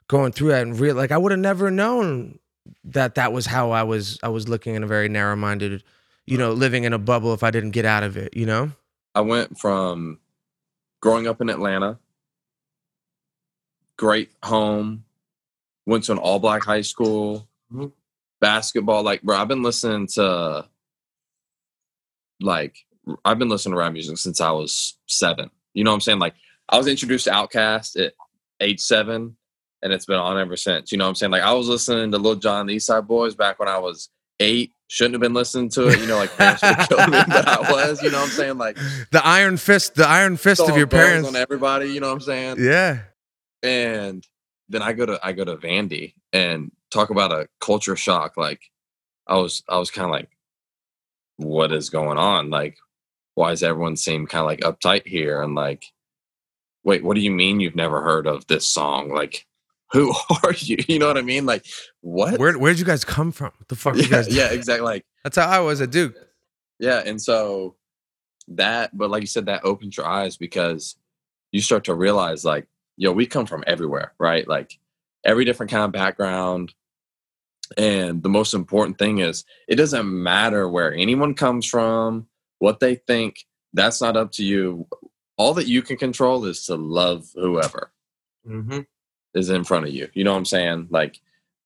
[0.09, 2.39] going through that and real like I would have never known
[2.83, 5.83] that that was how I was I was looking in a very narrow minded,
[6.25, 8.71] you know, living in a bubble if I didn't get out of it, you know?
[9.15, 10.17] i went from
[10.99, 11.99] growing up in atlanta
[13.97, 15.05] great home
[15.85, 17.91] went to an all black high school Mhm.
[18.41, 20.67] basketball like bro i've been listening to
[22.41, 22.75] like
[23.23, 26.19] i've been listening to rap music since i was seven you know what i'm saying
[26.19, 26.33] like
[26.69, 28.13] i was introduced to OutKast at
[28.59, 29.35] age seven
[29.83, 32.11] and it's been on ever since you know what i'm saying like i was listening
[32.11, 35.33] to Lil Jon the East Side Boyz back when i was eight shouldn't have been
[35.33, 38.17] listening to it you know like parents would kill me but i was you know
[38.19, 38.77] what i'm saying like
[39.11, 41.27] the iron fist, the iron fist of your parents.
[41.27, 42.99] on everybody you know what i'm saying Yeah.
[43.63, 44.25] and
[44.69, 48.37] then I go to I go to Vandy and talk about a culture shock.
[48.37, 48.61] Like
[49.27, 50.29] I was I was kind of like,
[51.37, 52.49] what is going on?
[52.49, 52.77] Like,
[53.35, 55.41] why does everyone seem kind of like uptight here?
[55.43, 55.85] And like,
[56.83, 59.09] wait, what do you mean you've never heard of this song?
[59.09, 59.45] Like,
[59.93, 60.11] who
[60.43, 60.77] are you?
[60.87, 61.45] You know what I mean?
[61.45, 61.65] Like,
[62.01, 62.39] what?
[62.39, 63.51] Where where'd you guys come from?
[63.57, 64.83] What the fuck you yeah, guys yeah, exactly.
[64.85, 66.15] Like, That's how I was at Duke.
[66.79, 67.75] yeah, and so
[68.49, 70.95] that, but like you said, that opens your eyes because
[71.51, 74.47] you start to realize like, yo, we come from everywhere, right?
[74.47, 74.77] Like
[75.23, 76.73] every different kind of background.
[77.77, 82.27] And the most important thing is it doesn't matter where anyone comes from,
[82.59, 84.85] what they think, that's not up to you.
[85.37, 87.91] All that you can control is to love whoever
[88.47, 88.81] Mm-hmm.
[89.35, 90.09] Is in front of you.
[90.13, 90.87] You know what I'm saying?
[90.89, 91.19] Like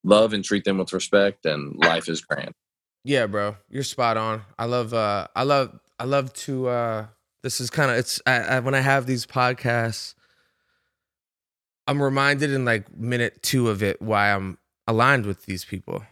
[0.03, 2.53] love and treat them with respect and life is grand.
[3.03, 4.43] Yeah, bro, you're spot on.
[4.59, 6.67] I love, uh, I love, I love to.
[6.67, 7.07] uh
[7.43, 10.15] This is kind of it's I, I, when I have these podcasts,
[11.87, 16.03] I'm reminded in like minute two of it why I'm aligned with these people.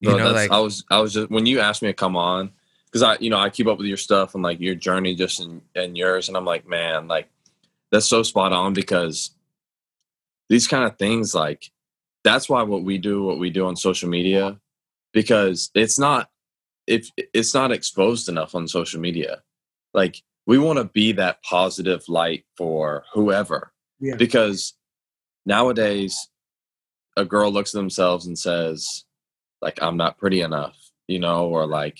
[0.00, 2.16] You No, know, like I was I was just when you asked me to come
[2.16, 2.50] on
[2.86, 5.40] because I you know I keep up with your stuff and like your journey just
[5.40, 7.28] in, and yours and I'm like man like
[7.92, 9.30] that's so spot on because
[10.50, 11.70] these kind of things like
[12.24, 14.58] that's why what we do what we do on social media
[15.14, 16.28] because it's not
[16.86, 19.42] if it's not exposed enough on social media
[19.94, 24.16] like we want to be that positive light for whoever Yeah.
[24.16, 24.74] because
[25.46, 26.28] nowadays
[27.16, 29.04] a girl looks at themselves and says
[29.62, 30.76] like i'm not pretty enough
[31.08, 31.98] you know or like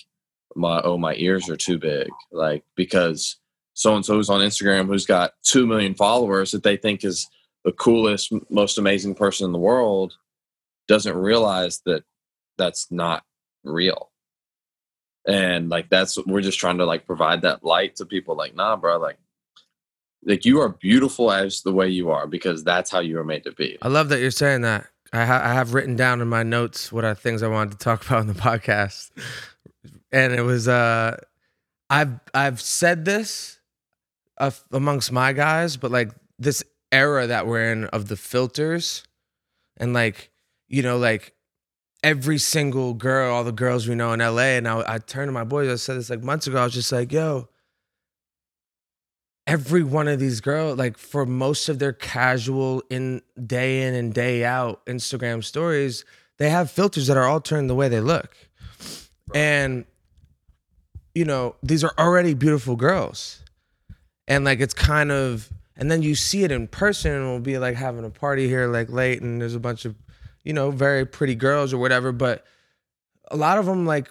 [0.55, 3.37] my oh my ears are too big like because
[3.73, 7.27] so and so so's on instagram who's got 2 million followers that they think is
[7.63, 10.17] the coolest most amazing person in the world
[10.87, 12.03] doesn't realize that
[12.57, 13.23] that's not
[13.63, 14.09] real.
[15.27, 18.75] And like that's we're just trying to like provide that light to people like nah
[18.75, 19.17] bro like
[20.23, 23.43] like you are beautiful as the way you are because that's how you were made
[23.43, 23.77] to be.
[23.81, 24.87] I love that you're saying that.
[25.13, 27.77] I, ha- I have written down in my notes what are things I wanted to
[27.77, 29.11] talk about in the podcast,
[30.11, 31.17] and it was uh,
[31.89, 33.59] I've I've said this
[34.37, 39.03] uh, amongst my guys, but like this era that we're in of the filters,
[39.77, 40.31] and like
[40.67, 41.33] you know like
[42.03, 45.33] every single girl, all the girls we know in LA, and I I turned to
[45.33, 45.69] my boys.
[45.69, 46.59] I said this like months ago.
[46.59, 47.47] I was just like, yo.
[49.47, 54.13] Every one of these girls, like for most of their casual in day in and
[54.13, 56.05] day out Instagram stories,
[56.37, 58.37] they have filters that are all turned the way they look.
[59.33, 59.85] And
[61.13, 63.43] you know, these are already beautiful girls.
[64.27, 67.57] And like it's kind of and then you see it in person and we'll be
[67.57, 69.95] like having a party here like late and there's a bunch of,
[70.43, 72.45] you know, very pretty girls or whatever, but
[73.29, 74.09] a lot of them like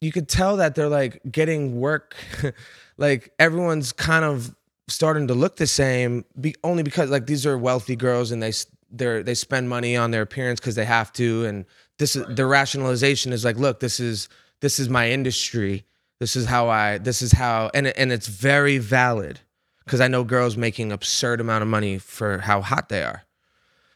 [0.00, 2.16] you could tell that they're like getting work.
[2.98, 4.54] Like everyone's kind of
[4.88, 8.52] starting to look the same be, only because like these are wealthy girls and they
[8.90, 11.66] they're they spend money on their appearance because they have to and
[11.98, 15.84] this is the rationalization is like look this is this is my industry.
[16.20, 19.40] This is how i this is how and and it's very valid
[19.86, 23.22] because i know girls making absurd amount of money for how hot they are.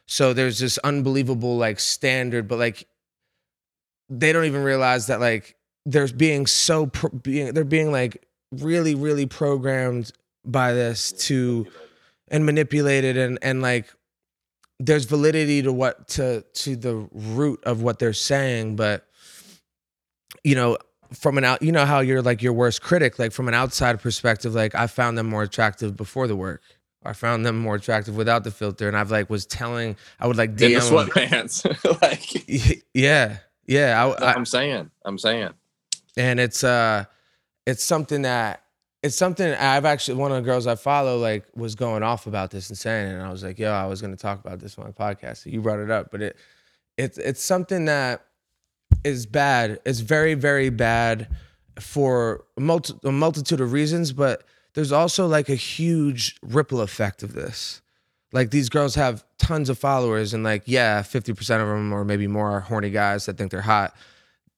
[0.07, 2.87] So there's this unbelievable like standard but like
[4.09, 8.95] they don't even realize that like they're being so pro- being they're being like really
[8.95, 10.11] really programmed
[10.45, 11.65] by this to
[12.27, 13.93] and manipulated and and like
[14.79, 19.07] there's validity to what to to the root of what they're saying but
[20.43, 20.77] you know
[21.13, 23.99] from an out you know how you're like your worst critic like from an outside
[23.99, 26.61] perspective like i found them more attractive before the work.
[27.03, 30.37] I found them more attractive without the filter and i've like was telling i would
[30.37, 32.01] like in the DM sweatpants.
[32.01, 35.49] Like yeah yeah I, i'm saying i'm saying.
[36.17, 37.05] And it's uh
[37.65, 38.63] it's something that
[39.03, 42.51] it's something I've actually one of the girls I follow like was going off about
[42.51, 44.77] this and saying it, and I was like, yo, I was gonna talk about this
[44.77, 45.37] on my podcast.
[45.37, 46.37] So you brought it up, but it
[46.97, 48.25] it's it's something that
[49.03, 49.79] is bad.
[49.85, 51.27] It's very very bad
[51.79, 57.23] for a, multi- a multitude of reasons, but there's also like a huge ripple effect
[57.23, 57.81] of this.
[58.33, 62.05] Like these girls have tons of followers, and like yeah, fifty percent of them or
[62.05, 63.95] maybe more are horny guys that think they're hot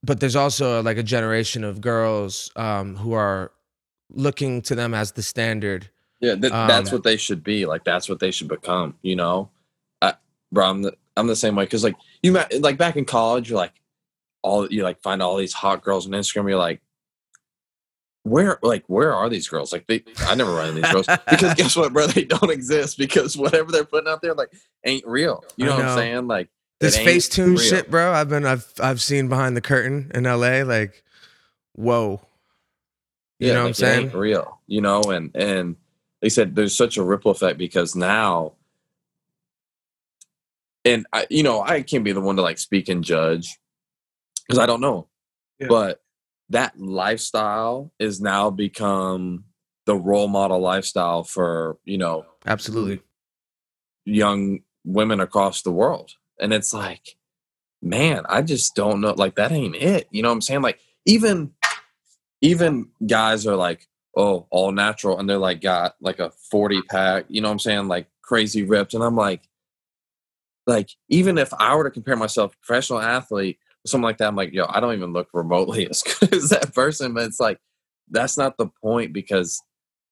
[0.06, 3.54] but there's also like a generation of girls um, who are
[4.10, 5.90] looking to them as the standard.
[6.20, 7.66] Yeah, th- that's Um, what they should be.
[7.66, 8.96] Like that's what they should become.
[9.02, 9.50] You know,
[10.02, 10.16] I,
[10.52, 13.50] bro, I'm the I'm the same way because like you ma- like back in college,
[13.50, 13.72] you're like
[14.44, 16.50] all you like find all these hot girls on Instagram.
[16.50, 16.82] You're like,
[18.24, 19.74] where like where are these girls?
[19.74, 22.08] Like they, I never run into these girls because guess what, bro?
[22.08, 24.54] They don't exist because whatever they're putting out there like
[24.86, 25.44] ain't real.
[25.58, 25.86] You I know, what.
[25.86, 26.28] I'm saying?
[26.28, 27.58] Like This Facetune real.
[27.58, 28.12] shit, bro.
[28.14, 30.62] I've been I've I've seen behind the curtain in LA.
[30.64, 31.04] Like,
[31.74, 32.22] whoa.
[33.40, 34.06] You know what I'm it saying?
[34.06, 35.76] ain't real, you know, and and
[36.22, 38.54] they said there's such a ripple effect because now,
[40.86, 43.58] and I, you know, I can't be the one to like speak and judge
[44.48, 45.08] because I don't know,
[45.60, 45.68] Yeah.
[45.68, 46.02] but
[46.50, 49.46] that lifestyle is now become
[49.86, 53.02] the role model lifestyle for you know Absolutely.
[54.06, 57.16] young women across the world, and it's like,
[57.82, 60.62] man, I just don't know, like that ain't it, you know what I'm saying?
[60.62, 61.52] Like even
[62.42, 67.26] even guys are like oh, all natural, and they're like got like a 40 pack,
[67.30, 67.88] you know what I'm saying?
[67.88, 68.94] Like crazy ripped.
[68.94, 69.42] And I'm like,
[70.68, 74.54] like, even if I were to compare myself professional athlete, something like that, I'm like,
[74.54, 77.14] yo, I don't even look remotely as good as that person.
[77.14, 77.60] But it's like,
[78.10, 79.62] that's not the point because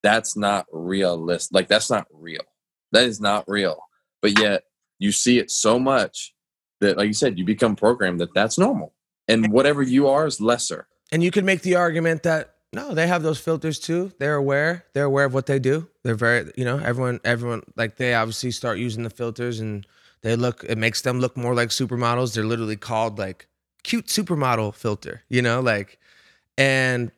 [0.03, 1.53] that's not realistic.
[1.53, 2.43] Like, that's not real.
[2.91, 3.79] That is not real.
[4.21, 4.63] But yet,
[4.99, 6.33] you see it so much
[6.79, 8.93] that, like you said, you become programmed that that's normal.
[9.27, 10.87] And whatever you are is lesser.
[11.11, 14.13] And you could make the argument that no, they have those filters too.
[14.17, 14.85] They're aware.
[14.93, 15.89] They're aware of what they do.
[16.03, 19.85] They're very, you know, everyone, everyone, like they obviously start using the filters and
[20.21, 20.63] they look.
[20.63, 22.33] It makes them look more like supermodels.
[22.33, 23.47] They're literally called like
[23.83, 25.23] cute supermodel filter.
[25.29, 25.99] You know, like,
[26.57, 27.11] and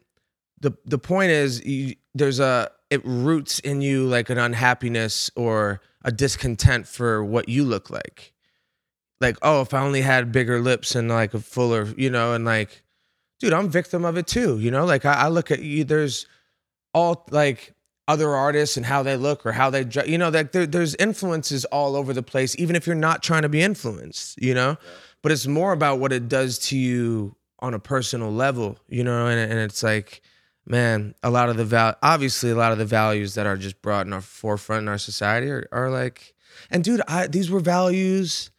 [0.59, 5.81] the the point is, you, there's a it roots in you like an unhappiness or
[6.03, 8.33] a discontent for what you look like.
[9.19, 12.45] Like, oh, if I only had bigger lips and like a fuller, you know, and
[12.45, 12.83] like
[13.43, 14.57] dude, I'm victim of it too.
[14.59, 15.83] You know, like I, I look at you.
[15.83, 16.27] There's
[16.93, 17.73] all like
[18.07, 21.65] other artists and how they look or how they, you know, like there, there's influences
[21.65, 24.41] all over the place, even if you're not trying to be influenced.
[24.41, 24.89] You know, yeah.
[25.23, 28.77] But it's more about what it does to you on a personal level.
[28.87, 30.21] You know, and and it's like.
[30.65, 33.81] Man, a lot of the val obviously a lot of the values that are just
[33.81, 36.33] brought in our forefront in our society are, are like
[36.71, 38.49] and dude, I these were values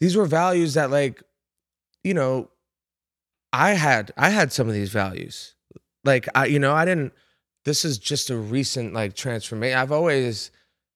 [0.00, 1.22] these were values that like
[2.02, 2.50] you know
[3.52, 5.54] I had I had some of these values.
[6.04, 7.12] Like I you know, I didn't
[7.64, 9.78] this is just a recent like transformation.
[9.78, 10.50] I've always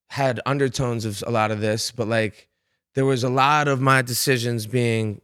[0.09, 2.49] had undertones of a lot of this, but like
[2.97, 5.21] there was a lot of my decisions being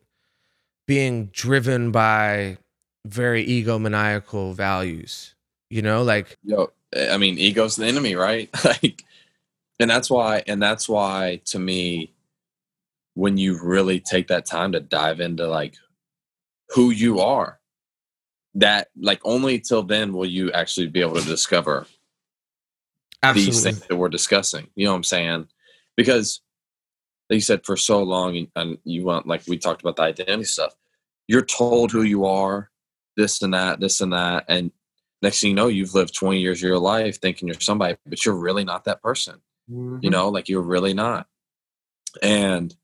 [0.87, 2.59] being driven by
[3.07, 5.35] very egomaniacal values.
[5.71, 6.71] You know, like yo,
[7.11, 8.51] I mean, ego's the enemy, right?
[8.65, 9.03] like,
[9.81, 12.13] and that's why, and that's why, to me,
[13.15, 15.75] when you really take that time to dive into like
[16.69, 17.59] who you are
[18.55, 21.87] that like only till then will you actually be able to discover
[23.23, 23.51] Absolutely.
[23.51, 25.47] these things that we're discussing you know what i'm saying
[25.97, 26.43] because
[27.33, 30.45] like you said for so long and you want like we talked about the identity
[30.45, 30.75] stuff
[31.27, 32.71] you're told who you are
[33.17, 34.71] this and that this and that and
[35.23, 38.25] next thing you know you've lived 20 years of your life thinking you're somebody but
[38.25, 39.37] you're really not that person
[39.71, 39.99] mm-hmm.
[40.03, 41.27] you know like you're really not
[42.23, 42.75] and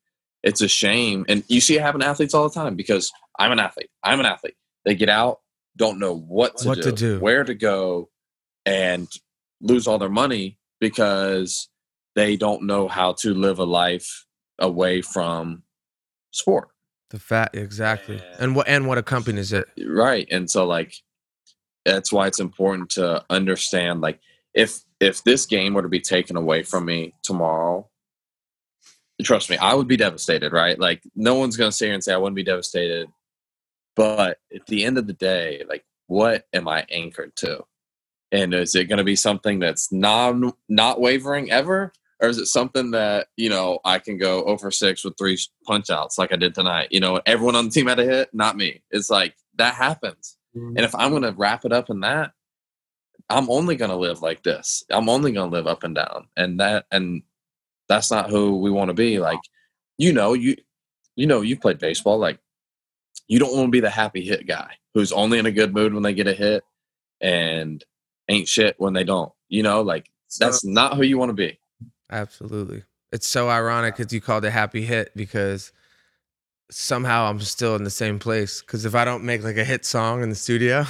[0.43, 3.53] it's a shame and you see it happen to athletes all the time because I'm
[3.53, 3.91] an athlete.
[4.03, 4.57] I'm an athlete.
[4.85, 5.41] They get out,
[5.77, 8.11] don't know what to, what do, to do, where to go,
[8.67, 9.09] and
[9.61, 11.69] lose all their money because
[12.15, 14.27] they don't know how to live a life
[14.59, 15.63] away from
[16.33, 16.69] sport.
[17.11, 20.29] The fat, exactly, and, and what and what accompanies it, right?
[20.31, 20.95] And so, like,
[21.85, 24.21] that's why it's important to understand, like,
[24.53, 27.89] if if this game were to be taken away from me tomorrow,
[29.23, 30.79] trust me, I would be devastated, right?
[30.79, 33.09] Like, no one's gonna sit here and say I wouldn't be devastated
[33.99, 37.65] but at the end of the day, like, what am I anchored to?
[38.31, 42.47] And is it going to be something that's non not wavering ever, or is it
[42.47, 46.37] something that you know I can go over six with three punch outs like I
[46.37, 46.89] did tonight?
[46.91, 48.83] You know, everyone on the team had a hit, not me.
[48.91, 50.77] It's like that happens, mm-hmm.
[50.77, 52.33] and if I'm going to wrap it up in that,
[53.29, 54.85] I'm only going to live like this.
[54.91, 57.23] I'm only going to live up and down, and that and
[57.89, 59.19] that's not who we want to be.
[59.19, 59.41] Like,
[59.97, 60.57] you know, you
[61.17, 62.19] you know, you've played baseball.
[62.19, 62.39] Like,
[63.27, 65.95] you don't want to be the happy hit guy who's only in a good mood
[65.95, 66.65] when they get a hit
[67.21, 67.85] and
[68.29, 69.33] ain't shit when they don't.
[69.49, 71.59] You know, like that's not who you want to be.
[72.11, 72.85] Absolutely.
[73.13, 75.73] It's so ironic that you called it happy hit because
[76.71, 78.61] somehow I'm still in the same place.
[78.61, 80.85] Because if I don't make like a hit song in the studio,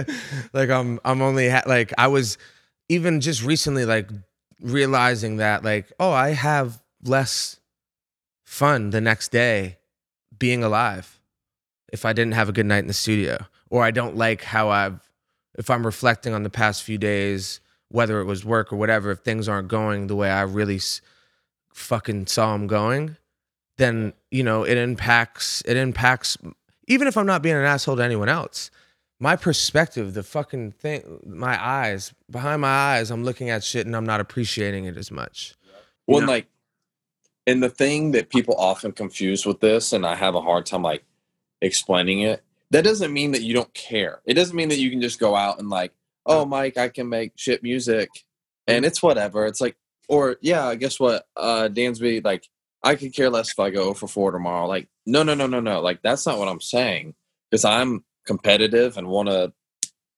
[0.52, 2.38] like I'm I'm only ha- like I was
[2.88, 4.08] even just recently like
[4.60, 7.58] realizing that like oh I have less
[8.44, 9.78] fun the next day
[10.38, 11.20] being alive
[11.92, 13.38] if I didn't have a good night in the studio,
[13.70, 15.00] or I don't like how I've,
[15.56, 19.20] if I'm reflecting on the past few days, whether it was work or whatever, if
[19.20, 21.00] things aren't going the way I really s-
[21.72, 23.16] fucking saw them going,
[23.76, 25.62] then you know it impacts.
[25.66, 26.36] It impacts.
[26.86, 28.70] Even if I'm not being an asshole to anyone else,
[29.20, 33.96] my perspective, the fucking thing, my eyes behind my eyes, I'm looking at shit and
[33.96, 35.54] I'm not appreciating it as much.
[36.06, 36.26] Well, know?
[36.26, 36.46] like,
[37.46, 40.82] and the thing that people often confuse with this, and I have a hard time
[40.82, 41.04] like
[41.60, 44.20] explaining it, that doesn't mean that you don't care.
[44.24, 45.92] It doesn't mean that you can just go out and like,
[46.26, 48.08] oh, Mike, I can make shit music
[48.66, 49.46] and it's whatever.
[49.46, 49.76] It's like,
[50.08, 51.26] or yeah, guess what?
[51.36, 52.48] Uh, Dansby, like,
[52.82, 54.66] I could care less if I go for four tomorrow.
[54.66, 55.80] Like, no, no, no, no, no.
[55.80, 57.14] Like, that's not what I'm saying
[57.50, 59.52] because I'm competitive and want to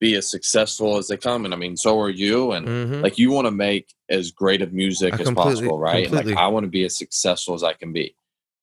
[0.01, 1.45] be as successful as they come.
[1.45, 2.53] And I mean, so are you.
[2.53, 3.01] And mm-hmm.
[3.03, 6.07] like, you want to make as great of music as possible, right?
[6.07, 6.35] Completely.
[6.35, 8.17] Like, I want to be as successful as I can be.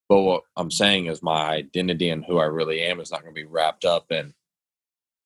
[0.09, 3.33] But what I'm saying is my identity and who I really am is not going
[3.33, 4.33] to be wrapped up in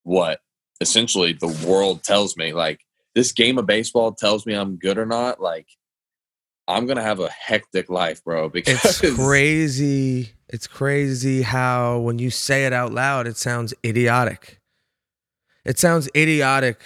[0.04, 0.40] what
[0.80, 2.80] essentially the world tells me like
[3.14, 5.66] this game of baseball tells me I'm good or not, like
[6.68, 8.48] I'm gonna have a hectic life, bro.
[8.52, 10.32] Because It's crazy.
[10.48, 14.60] It's crazy how when you say it out loud, it sounds idiotic.
[15.64, 16.80] It sounds idiotic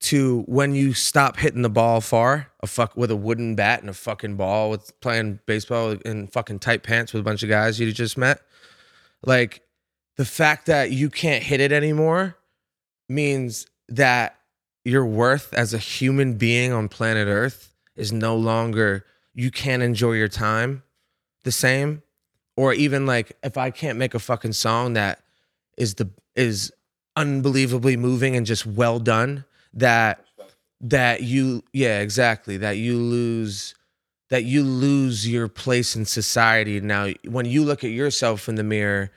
[0.00, 3.90] to when you stop hitting the ball far, a fuck with a wooden bat and
[3.90, 7.78] a fucking ball with playing baseball in fucking tight pants with a bunch of guys
[7.78, 8.40] you just met.
[9.22, 9.62] Like
[10.16, 12.36] the fact that you can't hit it anymore
[13.10, 14.36] means that
[14.84, 19.04] your worth as a human being on planet Earth is no longer
[19.34, 20.82] you can't enjoy your time
[21.44, 22.02] the same.
[22.56, 25.20] Or even like if I can't make a fucking song that
[25.76, 26.72] is the is
[27.16, 29.44] unbelievably moving and just well done
[29.74, 30.24] that
[30.80, 33.74] that you yeah exactly that you lose
[34.28, 36.80] that you lose your place in society.
[36.80, 39.10] Now when you look at yourself in the mirror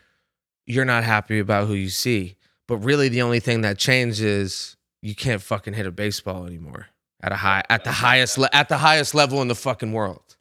[0.65, 2.37] you're not happy about who you see
[2.67, 6.87] but really the only thing that changes is you can't fucking hit a baseball anymore
[7.21, 10.35] at a high at the highest le- at the highest level in the fucking world.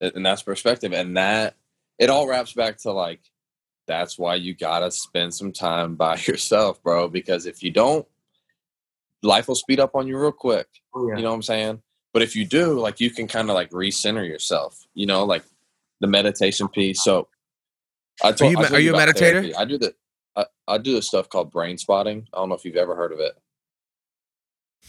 [0.00, 1.56] And that's perspective and that
[1.98, 3.20] it all wraps back to like
[3.86, 8.06] that's why you gotta spend some time by yourself bro because if you don't
[9.22, 10.66] life will speed up on you real quick.
[10.94, 11.82] Oh, you know what i'm saying?
[12.12, 15.44] But if you do like you can kind of like recenter yourself you know like
[16.00, 17.02] the meditation piece.
[17.02, 17.28] So
[18.22, 19.14] i told, you I told are you a meditator?
[19.14, 19.54] therapy.
[19.54, 19.94] i do the
[20.36, 23.12] I, I do this stuff called brain spotting i don't know if you've ever heard
[23.12, 23.34] of it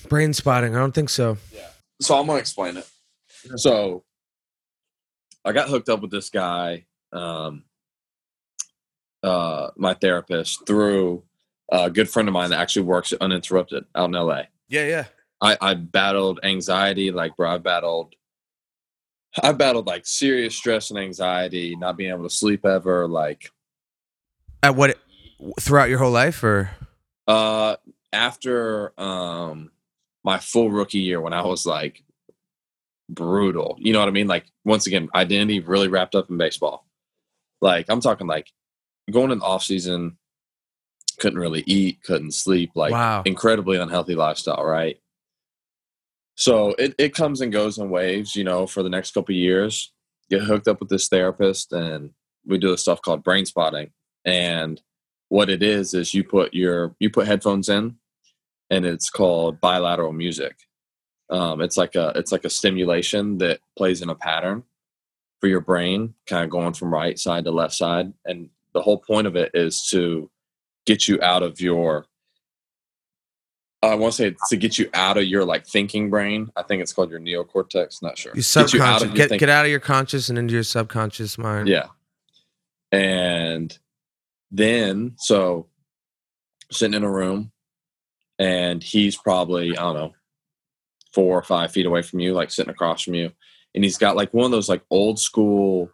[0.10, 1.68] brain spotting i don't think so Yeah.
[2.02, 2.88] so I'm gonna explain it.
[3.58, 4.04] So
[5.46, 7.64] I got hooked up with this guy, um,
[9.24, 11.24] uh, my therapist, through
[11.72, 14.44] a good friend of mine that actually works at Uninterrupted out in LA.
[14.68, 15.06] yeah yeah
[15.42, 18.16] I, I battled anxiety, like bro, I battled
[19.44, 23.52] I battled like serious stress and anxiety, not being able to sleep ever, like
[24.64, 24.95] at what
[25.60, 26.72] throughout your whole life or
[27.28, 27.76] uh
[28.14, 29.72] after um
[30.24, 32.04] my full rookie year when I was like
[33.10, 33.78] brutal.
[33.80, 34.28] You know what I mean?
[34.28, 36.88] Like once again, identity really wrapped up in baseball.
[37.62, 38.52] Like I'm talking like
[39.12, 40.18] going in the off season,
[41.20, 45.00] couldn't really eat, couldn't sleep, like wow incredibly unhealthy lifestyle, right?
[46.36, 49.38] So it, it comes and goes in waves, you know, for the next couple of
[49.38, 49.94] years.
[50.30, 52.12] Get hooked up with this therapist and
[52.46, 53.92] we do this stuff called brain spotting.
[54.26, 54.82] And
[55.36, 57.98] what it is is you put your you put headphones in
[58.70, 60.56] and it's called bilateral music.
[61.30, 64.64] Um, it's like a it's like a stimulation that plays in a pattern
[65.42, 68.14] for your brain, kind of going from right side to left side.
[68.24, 70.32] And the whole point of it is to
[70.86, 72.06] get you out of your
[73.84, 76.50] I want to say it's to get you out of your like thinking brain.
[76.56, 78.02] I think it's called your neocortex.
[78.02, 78.32] Not sure.
[78.34, 80.54] your Get you out subconscious of your get, get out of your conscious and into
[80.54, 81.88] your subconscious mind Yeah.
[82.94, 83.78] And
[84.52, 85.68] then, so
[86.72, 87.52] sitting in a room,
[88.38, 90.14] and he's probably, I don't know,
[91.14, 93.32] four or five feet away from you, like sitting across from you.
[93.74, 95.90] And he's got like one of those like old school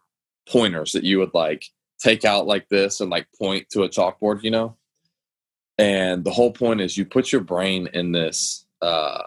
[0.49, 1.66] pointers that you would like
[1.99, 4.78] take out like this and like point to a chalkboard, you know?
[5.78, 9.24] And the whole point is you put your brain in this, uh,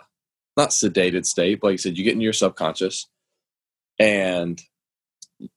[0.56, 3.08] not sedated state, but like I said, you get into your subconscious
[3.98, 4.60] and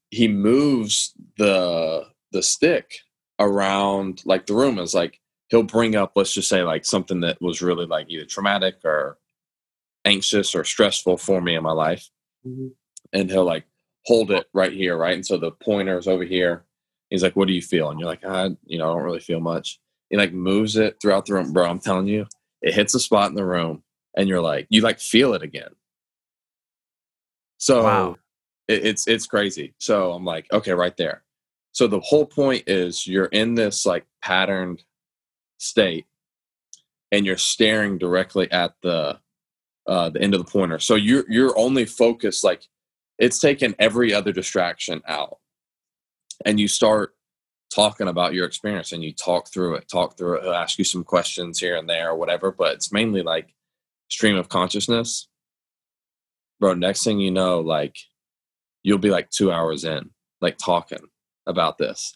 [0.09, 2.99] he moves the the stick
[3.39, 5.19] around like the room is like
[5.49, 9.17] he'll bring up let's just say like something that was really like either traumatic or
[10.05, 12.09] anxious or stressful for me in my life.
[12.45, 12.67] Mm-hmm.
[13.13, 13.65] And he'll like
[14.05, 15.13] hold it right here right?
[15.15, 16.65] And so the pointer is over here.
[17.09, 19.19] He's like what do you feel and you're like i you know i don't really
[19.19, 19.79] feel much.
[20.09, 21.53] He like moves it throughout the room.
[21.53, 22.25] Bro i'm telling you
[22.61, 23.83] it hits a spot in the room
[24.17, 25.69] and you're like you like feel it again.
[27.59, 28.17] So Wow.
[28.67, 29.73] it, it's it's crazy.
[29.77, 31.23] So i'm like okay right there
[31.71, 34.83] so the whole point is you're in this like patterned
[35.59, 36.05] state
[37.11, 39.19] and you're staring directly at the
[39.87, 40.79] uh the end of the pointer.
[40.79, 42.63] So you're you're only focused like
[43.17, 45.37] it's taken every other distraction out.
[46.45, 47.15] And you start
[47.73, 50.85] talking about your experience and you talk through it talk through it he'll ask you
[50.85, 53.53] some questions here and there or whatever but it's mainly like
[54.09, 55.27] stream of consciousness.
[56.59, 57.97] Bro next thing you know like
[58.83, 60.09] you'll be like two hours in
[60.41, 61.07] like talking
[61.47, 62.15] about this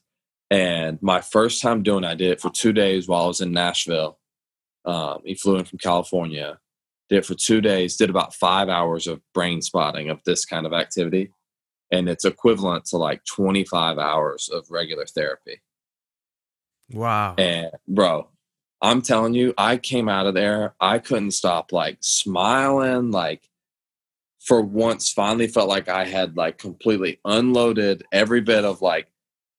[0.49, 3.41] and my first time doing it, i did it for two days while i was
[3.41, 4.17] in nashville
[4.85, 6.59] um, he flew in from california
[7.09, 10.65] did it for two days did about five hours of brain spotting of this kind
[10.65, 11.31] of activity
[11.91, 15.61] and it's equivalent to like 25 hours of regular therapy
[16.93, 18.27] wow and bro,
[18.81, 20.73] I'm telling you, I came out of there.
[20.79, 23.11] I couldn't stop like smiling.
[23.11, 23.47] Like
[24.39, 29.07] for once, finally felt like I had like completely unloaded every bit of like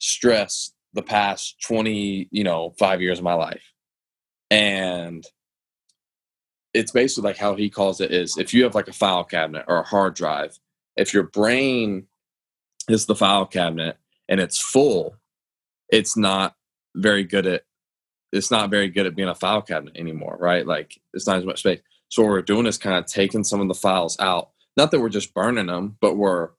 [0.02, 3.62] stress the past 20, you know, five years of my life.
[4.50, 5.24] And
[6.74, 9.64] it's basically like how he calls it is if you have like a file cabinet
[9.68, 10.58] or a hard drive,
[10.96, 12.06] if your brain
[12.88, 13.96] is the file cabinet
[14.28, 15.16] and it's full,
[15.88, 16.56] it's not
[16.94, 17.62] very good at
[18.32, 20.66] it's not very good at being a file cabinet anymore, right?
[20.66, 21.80] Like it's not as much space.
[22.08, 24.50] So what we're doing is kind of taking some of the files out.
[24.74, 26.50] Not that we're just burning them, but we're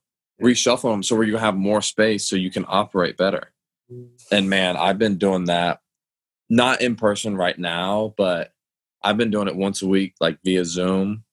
[0.42, 3.52] reshuffling them so where you have more space so you can operate better.
[3.92, 4.08] Mm.
[4.30, 5.80] And man, I've been doing that
[6.48, 8.52] not in person right now, but
[9.02, 11.24] I've been doing it once a week, like via Zoom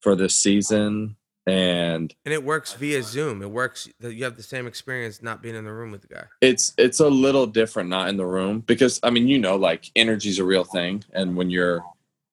[0.00, 1.16] for this season.
[1.46, 3.40] And And it works via Zoom.
[3.42, 6.08] It works that you have the same experience not being in the room with the
[6.08, 6.24] guy.
[6.40, 9.90] it's it's a little different not in the room because I mean, you know, like
[9.94, 11.04] energy's a real thing.
[11.12, 11.84] And when you're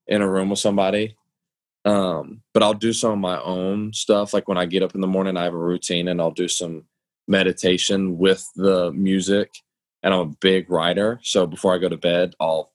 [0.08, 1.16] in a room with somebody,
[1.86, 4.34] um, but I'll do some of my own stuff.
[4.34, 6.48] Like when I get up in the morning, I have a routine and I'll do
[6.48, 6.86] some
[7.28, 9.54] meditation with the music.
[10.02, 11.20] And I'm a big writer.
[11.24, 12.72] So before I go to bed, I'll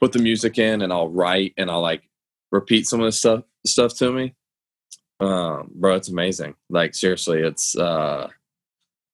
[0.00, 2.02] put the music in and I'll write and I'll like
[2.50, 4.34] repeat some of the stuff stuff to me.
[5.20, 6.54] Um, bro, it's amazing.
[6.68, 8.28] Like seriously, it's uh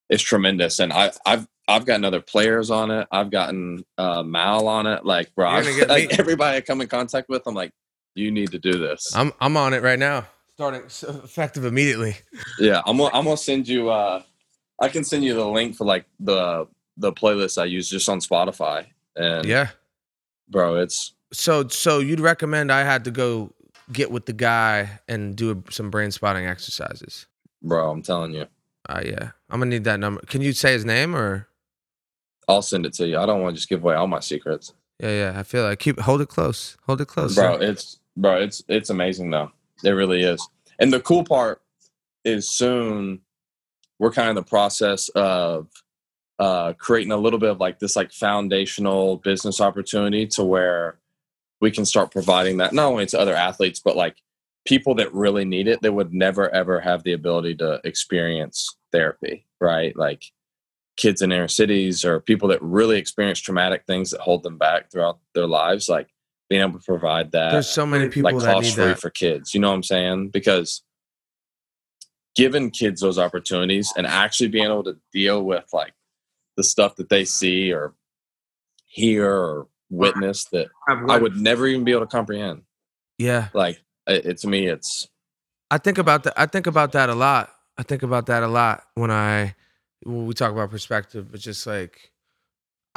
[0.09, 0.79] it's tremendous.
[0.79, 3.07] And I I've I've gotten other players on it.
[3.13, 5.05] I've gotten uh Mal on it.
[5.05, 7.73] Like bro, get like, everybody I come in contact with, I'm like,
[8.19, 9.15] you need to do this.
[9.15, 10.27] I'm I'm on it right now.
[10.55, 12.17] Starting effective immediately.
[12.59, 13.91] Yeah, I'm gonna, I'm gonna send you.
[13.91, 14.23] Uh,
[14.81, 16.67] I can send you the link for like the
[16.97, 18.87] the playlist I use just on Spotify.
[19.17, 19.69] And Yeah.
[20.49, 23.53] bro, it's So so you'd recommend I had to go
[23.93, 27.27] get with the guy and do some brain spotting exercises.
[27.63, 27.91] bro.
[27.91, 28.47] I'm telling you,
[28.89, 29.31] Uh yeah.
[29.49, 30.21] I'm gonna need that number.
[30.27, 31.47] Can you say his name or
[32.49, 33.19] I'll send it to you.
[33.19, 35.39] I don't want to just give away all my secrets, yeah, yeah.
[35.39, 36.77] I feel like keep hold it close.
[36.87, 37.35] Hold it close.
[37.35, 37.59] bro.
[37.59, 37.63] sir.
[37.65, 39.51] It's bro, it's it's amazing though.
[39.85, 40.47] It really is.
[40.79, 41.63] And the cool part
[42.25, 43.21] is soon
[43.99, 45.69] we're kind of in the process of
[46.39, 50.99] uh, creating a little bit of like this like foundational business opportunity to where
[51.61, 54.17] we can start providing that not only to other athletes but like
[54.65, 59.45] people that really need it that would never ever have the ability to experience therapy
[59.61, 60.23] right like
[60.97, 64.93] kids in inner cities or people that really experience traumatic things that hold them back
[64.93, 66.09] throughout their lives like
[66.49, 69.01] being able to provide that There's so many people like cost free that.
[69.01, 69.55] for kids.
[69.55, 70.29] You know what I'm saying?
[70.31, 70.83] Because
[72.35, 75.93] giving kids those opportunities and actually being able to deal with like
[76.57, 77.95] the stuff that they see or
[78.87, 82.63] hear or witness that I would never even be able to comprehend.
[83.19, 83.49] Yeah.
[83.53, 85.09] Like it, it to me, it's
[85.71, 86.35] I think about that.
[86.37, 87.53] I think about that a lot.
[87.77, 89.55] I think about that a lot when I
[90.03, 91.31] when we talk about perspective.
[91.31, 92.08] But just like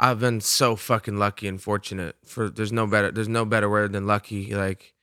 [0.02, 2.16] I've been so fucking lucky and fortunate.
[2.24, 4.52] For there's no better there's no better word than lucky.
[4.52, 4.94] Like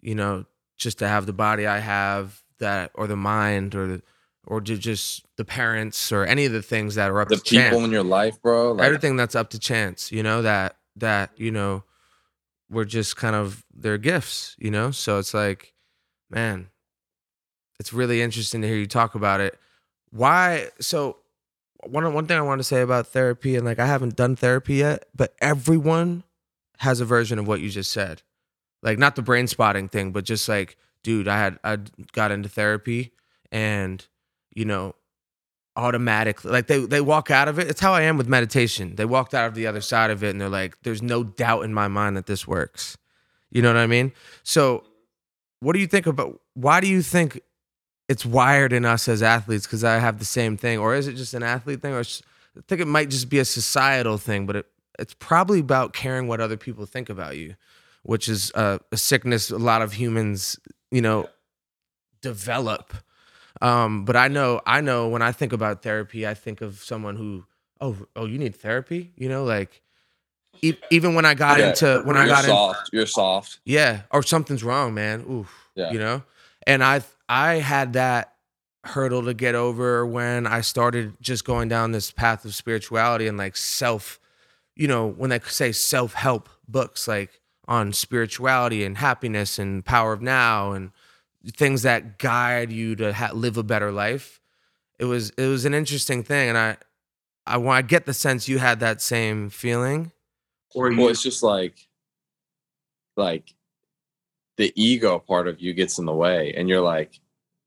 [0.00, 0.44] you know,
[0.76, 4.02] just to have the body I have, that or the mind, or the
[4.46, 7.42] or to just the parents, or any of the things that are up the to
[7.42, 7.84] people chance.
[7.84, 8.72] in your life, bro.
[8.72, 10.12] Like, Everything that's up to chance.
[10.12, 11.82] You know that that you know
[12.70, 14.54] we're just kind of they're gifts.
[14.60, 15.74] You know, so it's like,
[16.30, 16.68] man,
[17.80, 19.58] it's really interesting to hear you talk about it.
[20.10, 20.68] Why?
[20.78, 21.16] So
[21.90, 24.76] one one thing I want to say about therapy, and like I haven't done therapy
[24.76, 26.24] yet, but everyone
[26.78, 28.22] has a version of what you just said.
[28.82, 31.78] Like not the brain spotting thing, but just like, dude, I had I
[32.12, 33.12] got into therapy,
[33.50, 34.04] and
[34.54, 34.94] you know,
[35.76, 37.68] automatically like they they walk out of it.
[37.68, 38.96] It's how I am with meditation.
[38.96, 41.64] They walked out of the other side of it, and they're like, there's no doubt
[41.64, 42.96] in my mind that this works.
[43.50, 44.12] You know what I mean?
[44.42, 44.84] So,
[45.60, 46.40] what do you think about?
[46.54, 47.40] Why do you think
[48.08, 51.14] it's wired in us as athletes because I have the same thing, or is it
[51.14, 54.56] just an athlete thing, or I think it might just be a societal thing, but
[54.56, 54.66] it,
[54.98, 57.56] it's probably about caring what other people think about you,
[58.02, 60.58] which is a, a sickness a lot of humans,
[60.90, 61.28] you know,
[62.20, 62.94] develop.
[63.62, 67.16] Um, but I know, I know when I think about therapy, I think of someone
[67.16, 67.44] who,
[67.80, 69.80] oh, oh, you need therapy, you know, like
[70.60, 72.90] e- even when I got Yeah, into when I got in, soft.
[72.92, 73.60] You're soft.
[73.64, 75.24] yeah, or something's wrong, man.
[75.30, 75.70] Oof.
[75.74, 75.90] Yeah.
[75.92, 76.22] You know?
[76.66, 78.34] And I I had that
[78.84, 83.38] hurdle to get over when I started just going down this path of spirituality and
[83.38, 84.20] like self,
[84.76, 90.20] you know, when they say self-help books like on spirituality and happiness and power of
[90.20, 90.90] now and
[91.46, 94.40] things that guide you to ha- live a better life.
[94.98, 96.76] It was it was an interesting thing and I
[97.46, 100.12] I want I get the sense you had that same feeling.
[100.74, 101.86] Or Well, it's just like,
[103.16, 103.54] like,
[104.56, 107.20] the ego part of you gets in the way, and you're like,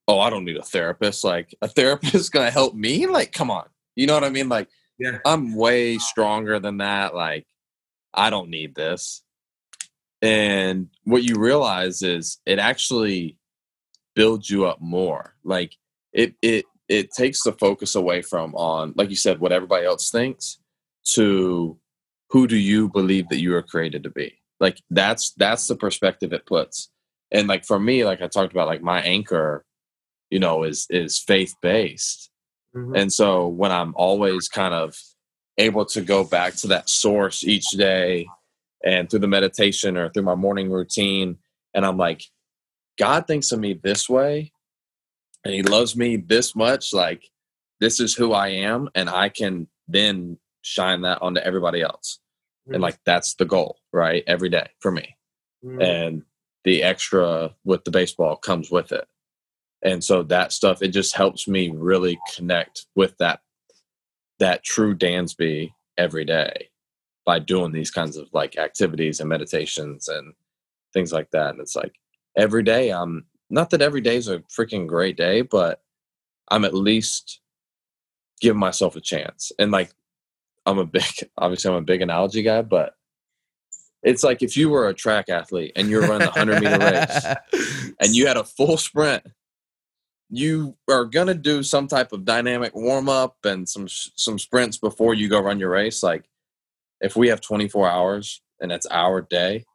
[0.08, 1.24] "Oh, I don't need a therapist.
[1.24, 3.08] Like, a therapist is gonna help me.
[3.08, 4.50] Like, come on, you know what I mean?
[4.50, 4.70] Like,
[5.00, 5.20] Yeah.
[5.26, 7.14] I'm way stronger than that.
[7.16, 7.46] Like,
[8.14, 9.24] I don't need this."
[10.22, 13.38] And what you realize is it actually
[14.16, 15.36] builds you up more.
[15.44, 15.76] Like,
[16.14, 20.10] it it it takes the focus away from on, like you said, what everybody else
[20.10, 20.58] thinks,
[21.14, 21.78] to
[22.30, 26.34] who do you believe that you are created to be like that's that's the perspective
[26.34, 26.90] it puts.
[27.32, 29.66] And like for me like i talked about like my anchor
[30.30, 32.30] you know is is faith based
[32.76, 32.98] Mhm.
[33.00, 34.96] and so when i'm always kind of
[35.58, 38.28] able to go back to that source each day
[38.86, 41.38] and through the meditation or through my morning routine
[41.74, 42.22] and i'm like
[43.00, 44.52] god thinks of me this way
[45.44, 47.24] and he loves me this much like
[47.80, 52.20] this is who i am and i can then shine that onto everybody else
[52.74, 55.16] and like that's the goal right every day for me.
[55.66, 55.84] Mhm.
[55.84, 56.24] and
[56.64, 59.08] the extra with the baseball comes with it.
[59.82, 63.40] And so that stuff it just helps me really connect with that
[64.40, 66.70] that true dansby every day
[67.26, 70.34] by doing these kinds of like activities and meditations and
[70.94, 71.52] things like that.
[71.52, 71.96] And it's like
[72.36, 75.82] every day i'm not that every day is a freaking great day but
[76.50, 77.40] i'm at least
[78.42, 79.52] giving myself a chance.
[79.58, 79.92] And like
[80.68, 81.04] i'm a big
[81.38, 82.94] obviously i'm a big analogy guy but
[84.04, 87.94] it's like if you were a track athlete and you're running a 100 meter race
[88.00, 89.24] and you had a full sprint,
[90.30, 95.14] you are gonna do some type of dynamic warm up and some some sprints before
[95.14, 96.04] you go run your race.
[96.04, 96.30] Like
[97.02, 99.66] if we have 24 hours and it's our day,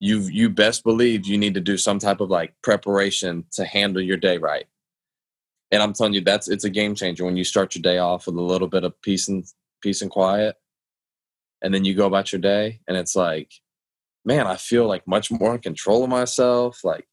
[0.00, 4.02] you you best believe you need to do some type of like preparation to handle
[4.02, 4.66] your day right.
[5.70, 8.26] And I'm telling you, that's it's a game changer when you start your day off
[8.26, 9.44] with a little bit of peace and
[9.80, 10.56] peace and quiet,
[11.62, 13.52] and then you go about your day, and it's like
[14.28, 16.84] man, I feel like much more in control of myself.
[16.84, 17.08] Like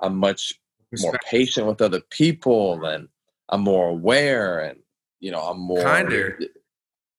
[0.00, 0.54] I'm much
[0.98, 3.08] more patient with other people and
[3.50, 4.80] I'm more aware and
[5.20, 6.38] you know, I'm more Kinder.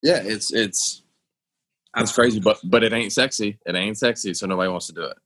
[0.01, 1.03] Yeah, it's it's
[1.95, 3.57] it's crazy, but but it ain't sexy.
[3.65, 5.17] It ain't sexy, so nobody wants to do it.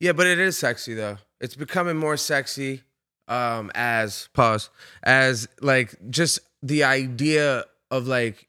[0.00, 1.18] Yeah, but it is sexy though.
[1.40, 2.82] It's becoming more sexy
[3.28, 4.68] um as pause
[5.04, 8.48] as like just the idea of like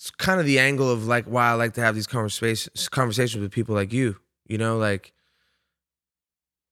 [0.00, 3.42] it's kind of the angle of like why I like to have these conversations conversations
[3.42, 5.12] with people like you, you know, like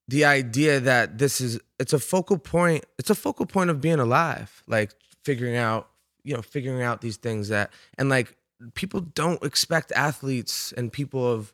[0.09, 3.99] the idea that this is it's a focal point it's a focal point of being
[3.99, 5.91] alive like figuring out
[6.25, 8.35] you know figuring out these things that and like
[8.73, 11.53] people don't expect athletes and people of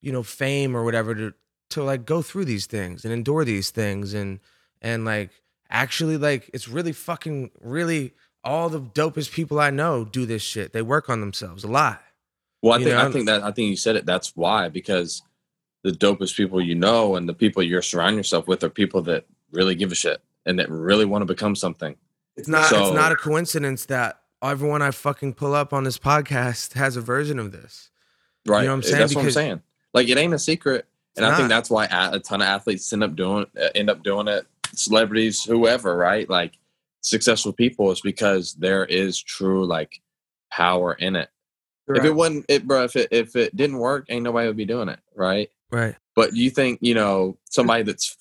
[0.00, 1.34] you know fame or whatever to
[1.68, 4.40] to like go through these things and endure these things and
[4.80, 5.30] and like
[5.68, 8.14] actually like it's really fucking really
[8.44, 10.72] all the dopest people I know do this shit.
[10.72, 12.02] They work on themselves a lot.
[12.62, 13.08] Well, I You think know?
[13.08, 14.06] I think that I think you said it.
[14.06, 15.22] That's why because
[15.82, 19.24] the dopest people you know and the people you're surrounding yourself with are people that
[19.50, 21.96] really give a shit and that really want to become something.
[22.36, 26.72] It's not it's not a coincidence that everyone I fucking pull up on this podcast
[26.74, 27.90] has a version of this.
[28.46, 28.60] Right.
[28.60, 28.98] You know what I'm saying?
[28.98, 29.62] That's what I'm saying.
[29.92, 30.86] Like it ain't a secret,
[31.16, 33.90] and It's I think that's why a, ton of athletes end up doing uh, end
[33.90, 34.46] up doing it.
[34.72, 36.30] Celebrities, whoever, right?
[36.30, 36.56] Like
[37.00, 40.00] successful people is because there is true like
[40.50, 41.28] power in it.
[41.88, 44.64] If it wasn't it, bro, if it if it didn't work, ain't nobody would be
[44.64, 45.50] doing it, right?
[45.72, 45.96] Right.
[46.14, 48.16] But you think you know somebody that's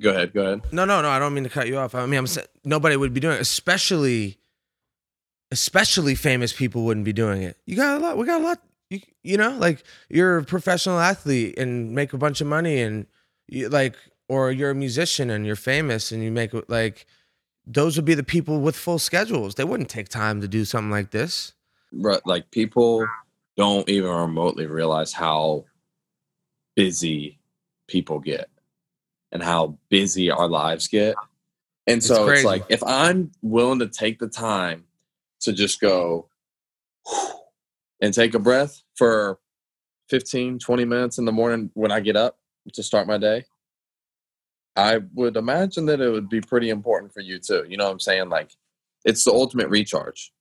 [0.00, 0.72] go ahead, go ahead.
[0.72, 1.08] No, no, no.
[1.08, 1.94] I don't mean to cut you off.
[1.94, 4.38] I mean, I'm saying nobody would be doing it, especially,
[5.52, 7.56] especially famous people wouldn't be doing it.
[7.66, 8.16] You got a lot.
[8.16, 8.58] We got a lot.
[8.90, 13.06] You, you know, like you're a professional athlete and make a bunch of money, and
[13.46, 13.94] you like,
[14.28, 17.06] or you're a musician and you're famous and you make like,
[17.66, 19.54] those would be the people with full schedules.
[19.54, 21.52] They wouldn't take time to do something like this.
[21.92, 23.06] Bro, like people
[23.56, 25.64] don't even remotely realize how
[26.74, 27.38] busy
[27.86, 28.48] people get
[29.30, 31.14] and how busy our lives get.
[31.86, 34.84] And It's so it's, like if I'm willing to take the time
[35.40, 36.28] to just go
[38.00, 39.38] and take a breath for
[40.08, 42.38] 15, 20 minutes in the morning when I get up
[42.72, 43.44] to start my day,
[44.76, 47.64] I would imagine that it would be pretty important for you too.
[47.68, 48.28] You know what I'm saying?
[48.28, 48.56] Like
[49.04, 50.32] it's the ultimate recharge.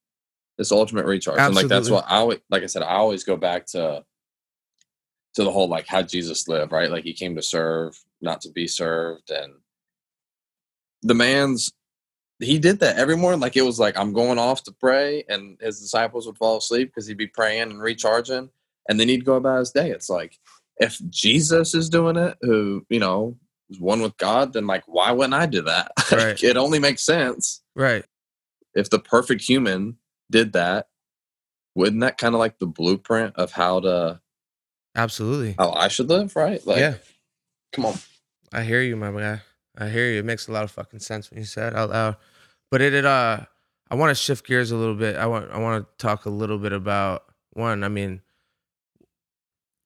[0.57, 1.39] It's the ultimate recharge.
[1.39, 4.03] And like that's what I always like I said, I always go back to
[5.35, 6.91] to the whole like how Jesus lived, right?
[6.91, 9.31] Like he came to serve, not to be served.
[9.31, 9.53] And
[11.01, 11.71] the man's
[12.39, 13.39] he did that every morning.
[13.39, 16.89] Like it was like I'm going off to pray, and his disciples would fall asleep
[16.89, 18.49] because he'd be praying and recharging,
[18.89, 19.91] and then he'd go about his day.
[19.91, 20.37] It's like
[20.77, 23.37] if Jesus is doing it, who you know
[23.71, 25.91] is one with God, then like why wouldn't I do that?
[26.11, 26.43] Right.
[26.43, 28.03] it only makes sense Right.
[28.75, 29.97] if the perfect human
[30.29, 30.87] did that.
[31.73, 34.19] Wouldn't that kind of like the blueprint of how to
[34.95, 35.55] Absolutely.
[35.57, 36.65] how I should live, right?
[36.67, 36.95] Like, yeah.
[37.71, 37.95] come on.
[38.51, 39.41] I hear you, my guy.
[39.77, 40.19] I hear you.
[40.19, 42.17] It makes a lot of fucking sense when you said it out loud.
[42.69, 43.39] But it, it uh
[43.89, 45.15] I want to shift gears a little bit.
[45.15, 48.21] I want I want to talk a little bit about one, I mean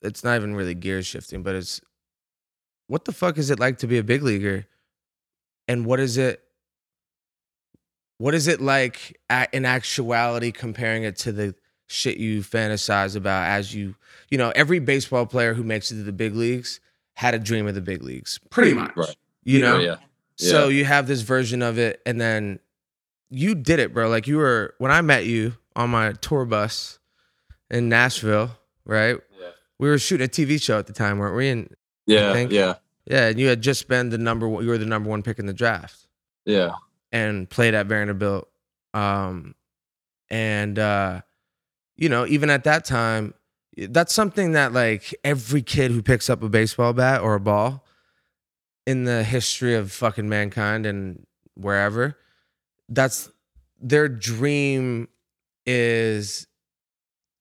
[0.02, 1.82] it's not even really gear shifting, but it's
[2.88, 4.68] what the fuck is it like to be a big leaguer?
[5.68, 6.42] And what is it
[8.18, 9.20] what is it like
[9.52, 11.56] in actuality comparing it to the
[11.88, 13.96] shit you fantasize about as you
[14.30, 16.80] you know every baseball player who makes it to the big leagues
[17.16, 18.96] had a dream of the big leagues, pretty much.
[18.96, 19.16] Right.
[19.44, 19.96] You know, yeah.
[20.38, 22.60] so you have this version of it, and then
[23.30, 24.10] you did it, bro.
[24.10, 27.00] Like you were when I met you on my tour bus
[27.70, 28.52] in Nashville,
[28.86, 29.18] right?
[29.40, 29.48] Yeah.
[29.80, 31.50] We were shooting a TV show at the time, weren't we?
[31.50, 31.76] And
[32.06, 32.36] Yeah.
[32.50, 32.76] Yeah.
[33.06, 34.64] yeah, and you had just been the number one.
[34.64, 36.08] You were the number one pick in the draft,
[36.46, 36.74] Yeah.
[37.12, 38.48] and played at Vanderbilt.
[38.94, 39.56] Um,
[40.30, 41.22] and uh,
[41.98, 43.34] you know, even at that time,
[43.78, 47.84] that's something that like every kid who picks up a baseball bat or a ball
[48.86, 51.26] in the history of fucking mankind and
[51.56, 52.18] wherever,
[52.90, 53.30] that's
[53.80, 55.08] their dream
[55.66, 56.48] is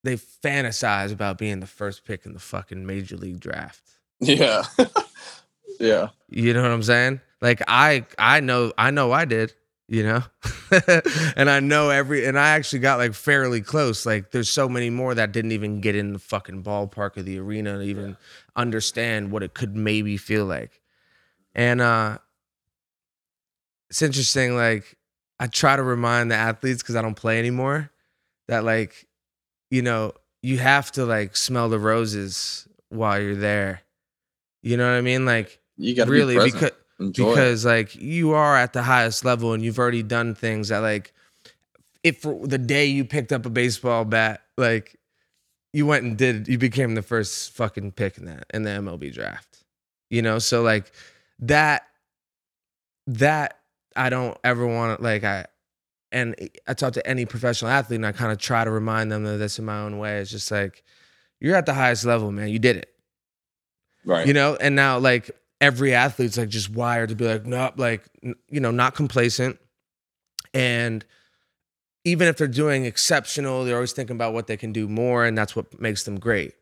[0.03, 3.81] they fantasize about being the first pick in the fucking major league draft.
[4.19, 4.63] Yeah.
[5.79, 6.09] yeah.
[6.29, 7.21] You know what I'm saying?
[7.41, 9.53] Like I I know I know I did,
[9.87, 10.23] you know?
[11.35, 14.05] and I know every and I actually got like fairly close.
[14.05, 17.39] Like there's so many more that didn't even get in the fucking ballpark of the
[17.39, 18.17] arena to even
[18.55, 20.81] understand what it could maybe feel like.
[21.53, 22.17] And uh
[23.89, 24.97] it's interesting like
[25.39, 27.91] I try to remind the athletes cuz I don't play anymore
[28.47, 29.07] that like
[29.69, 33.81] you know, you have to like smell the roses while you're there.
[34.65, 35.25] You know what I mean?
[35.25, 39.23] Like You got to really be because Enjoy because like you are at the highest
[39.23, 41.13] level and you've already done things that like
[42.03, 44.97] if for the day you picked up a baseball bat like
[45.73, 49.13] you went and did you became the first fucking pick in that in the MLB
[49.13, 49.63] draft.
[50.09, 50.39] You know?
[50.39, 50.91] So like
[51.39, 51.85] that
[53.07, 53.59] that
[53.95, 55.45] I don't ever want to like I
[56.11, 56.33] and
[56.65, 59.37] I talk to any professional athlete and I kind of try to remind them of
[59.37, 60.19] this in my own way.
[60.19, 60.83] It's just like
[61.41, 62.49] you're at the highest level man.
[62.49, 62.94] You did it
[64.05, 64.27] right.
[64.27, 65.31] you know and now like
[65.61, 69.59] every athlete's like just wired to be like nope like you know not complacent.
[70.53, 71.03] And
[72.05, 75.37] even if they're doing exceptional they're always thinking about what they can do more and
[75.37, 76.53] that's what makes them great.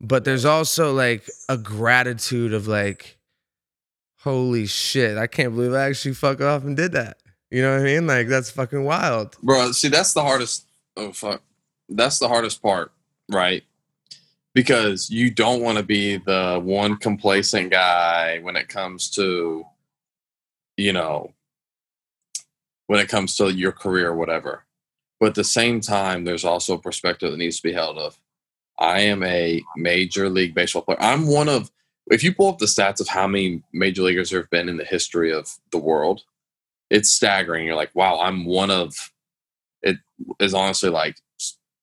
[0.00, 3.18] But there's also like a gratitude of like
[4.20, 7.18] holy shit i can't believe i actually fuck off and did that.
[7.50, 8.06] You know what i mean?
[8.06, 9.36] Like that's fucking wild.
[9.42, 10.66] Bro see that's the hardest
[10.96, 11.42] oh fuck.
[11.88, 12.92] That's the hardest part
[13.28, 13.62] right
[14.54, 19.64] because you don't want to be the one complacent guy when it comes to
[20.76, 21.32] you know
[22.86, 24.64] when it comes to your career or whatever.
[25.18, 28.18] But at the same time there's also a perspective that needs to be held of
[28.78, 30.98] i am a major league baseball player.
[31.00, 31.70] I'm one of
[32.10, 34.76] if you pull up the stats of how many major leaguers there have been in
[34.76, 36.22] the history of the world
[36.90, 37.66] it's staggering.
[37.66, 38.94] You're like wow i'm one of
[39.82, 39.96] it
[40.40, 41.16] is honestly like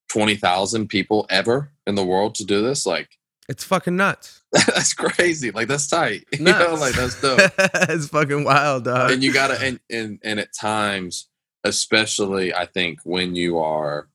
[0.09, 2.85] 20,000 people ever in the world to do this.
[2.85, 5.51] Like, it's fucking nuts that's crazy.
[5.51, 6.25] Like, that's tight.
[6.33, 7.39] You know, like, that's dope.
[7.57, 11.27] it's fucking wild dog and you gotta, and, and, and at times,
[11.63, 14.07] especially, I think, when you are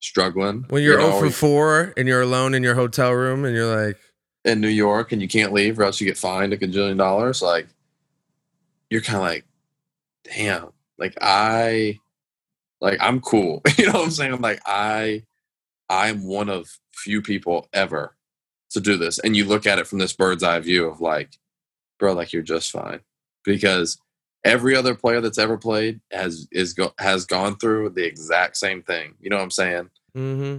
[0.00, 3.44] struggling, when you're you 0 know, for 4 and you're alone in your hotel room
[3.44, 3.96] and you're like
[4.44, 7.40] in New York and you can't leave or else you get fined a gajillion dollars,
[7.40, 7.66] like,
[8.90, 9.44] you're kind of like,
[10.24, 11.98] damn, like, I,
[12.80, 13.62] like, I'm cool.
[13.78, 14.32] you know what I'm saying?
[14.32, 15.24] I'm like, I,
[15.88, 18.16] I'm one of few people ever
[18.70, 19.18] to do this.
[19.18, 21.36] And you look at it from this bird's eye view of like,
[21.98, 23.00] bro, like you're just fine.
[23.44, 23.98] Because
[24.44, 28.82] every other player that's ever played has is go, has gone through the exact same
[28.82, 29.14] thing.
[29.20, 29.90] You know what I'm saying?
[30.16, 30.58] mm-hmm.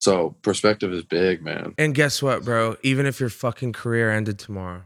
[0.00, 1.74] So perspective is big, man.
[1.78, 2.76] And guess what, bro?
[2.82, 4.82] Even if your fucking career ended tomorrow,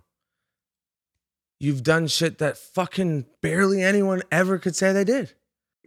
[1.59, 5.35] you've done shit that fucking barely anyone ever could say they did.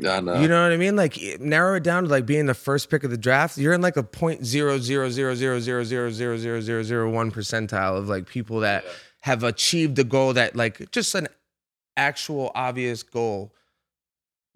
[0.06, 0.40] I know.
[0.40, 0.96] You know what I mean?
[0.96, 3.58] Like narrow it down to like being the first pick of the draft.
[3.58, 7.10] You're in like a point zero zero zero zero zero zero zero zero zero zero
[7.10, 8.86] one percentile of like people that
[9.22, 11.28] have achieved the goal that like just an
[11.98, 13.54] actual obvious goal.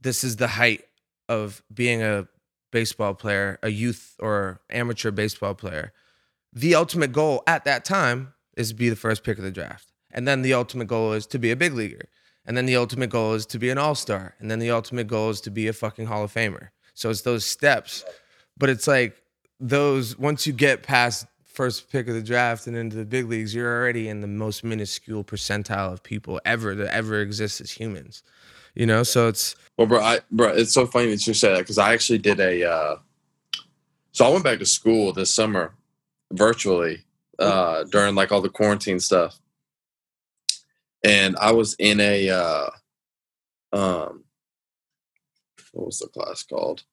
[0.02, 0.84] This is the height
[1.28, 2.28] of being a
[2.72, 5.94] baseball player, a youth or amateur baseball player.
[6.54, 9.92] The ultimate goal at that time is to be the first pick of the draft.
[10.12, 12.06] And then the ultimate goal is to be a big leaguer.
[12.46, 14.36] And then the ultimate goal is to be an all star.
[14.40, 16.70] And then the ultimate goal is to be a fucking Hall of Famer.
[16.94, 18.04] So it's those steps.
[18.58, 19.22] But it's like
[19.60, 21.26] those, once you get past
[21.56, 24.64] first pick of the draft and into the big leagues, you're already in the most
[24.64, 28.24] minuscule percentile of people ever that ever exist as humans.
[28.76, 31.60] You know, so it's Well, bro, I, bro, it's so funny that you say that
[31.60, 32.70] because I actually did a.
[32.70, 32.96] Uh,
[34.12, 35.74] so I went back to school this summer,
[36.34, 37.04] virtually,
[37.40, 39.40] uh, during like all the quarantine stuff,
[41.06, 42.30] and I was in a.
[42.30, 42.70] Uh,
[43.72, 44.24] um,
[45.72, 46.84] what was the class called?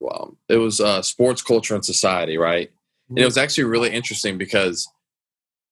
[0.00, 2.70] Wow, it was uh, sports culture and society, right?
[3.08, 4.88] And it was actually really interesting because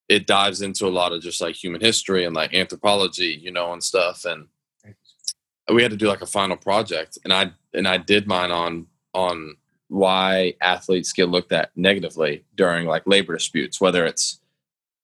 [0.07, 3.73] it dives into a lot of just like human history and like anthropology, you know,
[3.73, 4.25] and stuff.
[4.25, 4.47] And
[5.73, 8.87] we had to do like a final project, and I and I did mine on
[9.13, 9.57] on
[9.89, 14.40] why athletes get looked at negatively during like labor disputes, whether it's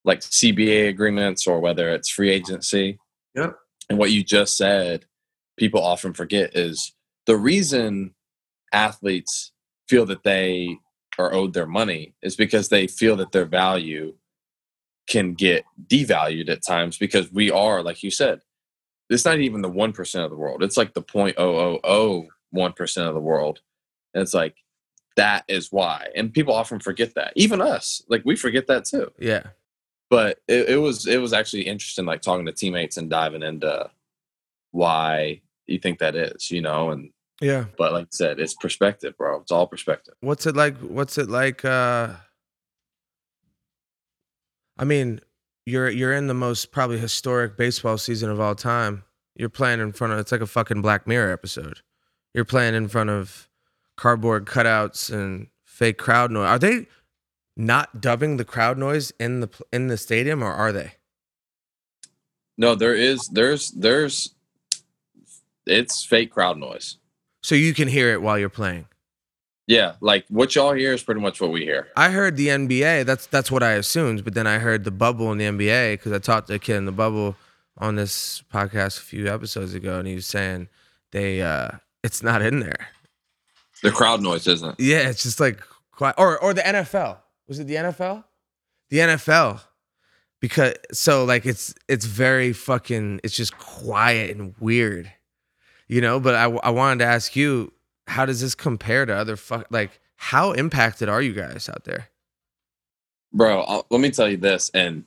[0.07, 2.97] like CBA agreements or whether it's free agency.
[3.35, 3.55] Yep.
[3.89, 5.05] And what you just said,
[5.57, 6.93] people often forget is
[7.25, 8.15] the reason
[8.71, 9.51] athletes
[9.87, 10.77] feel that they
[11.19, 14.15] are owed their money is because they feel that their value
[15.07, 18.41] can get devalued at times because we are, like you said,
[19.09, 20.63] it's not even the 1% of the world.
[20.63, 23.61] It's like the 0.0001% of the world.
[24.13, 24.55] And it's like,
[25.15, 26.09] that is why.
[26.15, 27.33] And people often forget that.
[27.35, 29.11] Even us, like we forget that too.
[29.17, 29.43] Yeah.
[30.09, 33.89] But it, it was it was actually interesting, like talking to teammates and diving into
[34.71, 37.65] why you think that is, you know, and Yeah.
[37.77, 39.41] but like I said, it's perspective, bro.
[39.41, 40.13] It's all perspective.
[40.21, 40.77] What's it like?
[40.77, 41.65] What's it like?
[41.65, 42.13] Uh,
[44.77, 45.19] I mean,
[45.65, 49.03] you're you're in the most probably historic baseball season of all time.
[49.35, 51.81] You're playing in front of it's like a fucking Black Mirror episode.
[52.33, 53.49] You're playing in front of
[53.97, 56.47] cardboard cutouts and fake crowd noise.
[56.47, 56.87] Are they
[57.57, 60.93] not dubbing the crowd noise in the in the stadium, or are they?
[62.57, 64.33] No, there is there's there's
[65.65, 66.97] it's fake crowd noise.
[67.41, 68.85] So you can hear it while you're playing.
[69.65, 71.89] Yeah, like what y'all hear is pretty much what we hear.
[71.97, 73.05] I heard the NBA.
[73.05, 74.23] That's that's what I assumed.
[74.23, 76.77] But then I heard the bubble in the NBA because I talked to a kid
[76.77, 77.35] in the bubble
[77.77, 80.69] on this podcast a few episodes ago, and he was saying
[81.11, 81.71] they uh
[82.03, 82.87] it's not in there.
[83.83, 84.79] The crowd noise isn't.
[84.79, 85.59] Yeah, it's just like
[85.91, 86.15] quiet.
[86.17, 87.17] Or or the NFL.
[87.47, 88.23] Was it the NFL?
[88.89, 89.61] The NFL.
[90.39, 95.11] Because so like it's it's very fucking it's just quiet and weird.
[95.87, 97.73] You know, but I I wanted to ask you
[98.07, 102.09] how does this compare to other fuck like how impacted are you guys out there?
[103.33, 105.03] Bro, I'll, let me tell you this, and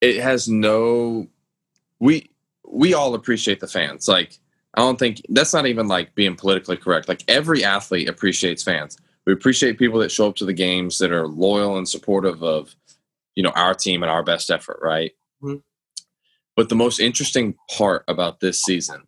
[0.00, 1.28] it has no.
[1.98, 2.30] We
[2.66, 4.06] we all appreciate the fans.
[4.06, 4.38] Like
[4.74, 7.08] I don't think that's not even like being politically correct.
[7.08, 8.96] Like every athlete appreciates fans.
[9.26, 12.74] We appreciate people that show up to the games that are loyal and supportive of,
[13.34, 15.12] you know, our team and our best effort, right?
[15.42, 15.62] Mhm.
[16.56, 19.06] But the most interesting part about this season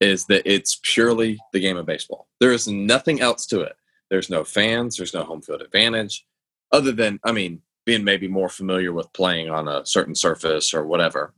[0.00, 2.28] is that it's purely the game of baseball.
[2.38, 3.76] There is nothing else to it.
[4.10, 4.96] There's no fans.
[4.96, 6.26] There's no home field advantage,
[6.70, 10.84] other than I mean, being maybe more familiar with playing on a certain surface or
[10.84, 11.34] whatever.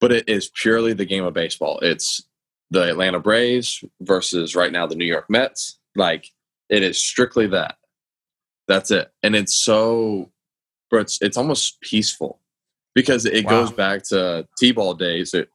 [0.00, 1.78] But it is purely the game of baseball.
[1.80, 2.22] It's
[2.70, 5.78] the Atlanta Braves versus right now the New York Mets.
[5.94, 6.30] Like
[6.68, 7.76] it is strictly that.
[8.68, 9.10] That's it.
[9.22, 10.30] And it's so
[10.90, 12.40] bro, it's it's almost peaceful
[12.94, 13.50] because it Wow.
[13.50, 15.34] goes back to T-ball days.
[15.34, 15.50] It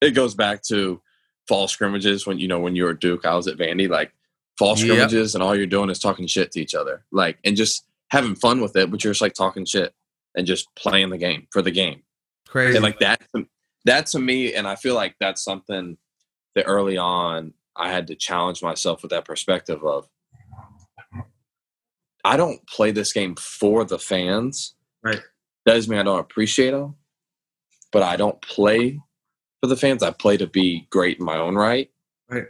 [0.00, 1.00] it goes back to
[1.48, 4.12] fall scrimmages when you know when you were at Duke, I was at Vandy, like
[4.58, 4.78] fall Yep.
[4.78, 7.04] scrimmages and all you're doing is talking shit to each other.
[7.10, 9.94] Like and just having fun with it, but you're just like talking shit
[10.36, 12.02] and just playing the game for the game.
[12.46, 12.76] Crazy.
[12.76, 13.22] And like that,
[13.86, 15.96] that to me, and I feel like that's something
[16.54, 20.08] that early on I had to challenge myself with that perspective of
[22.24, 24.74] I don't play this game for the fans.
[25.02, 25.20] Right.
[25.66, 26.96] Doesn't mean I don't appreciate them,
[27.92, 28.98] but I don't play
[29.60, 30.02] for the fans.
[30.02, 31.90] I play to be great in my own right.
[32.28, 32.46] Right.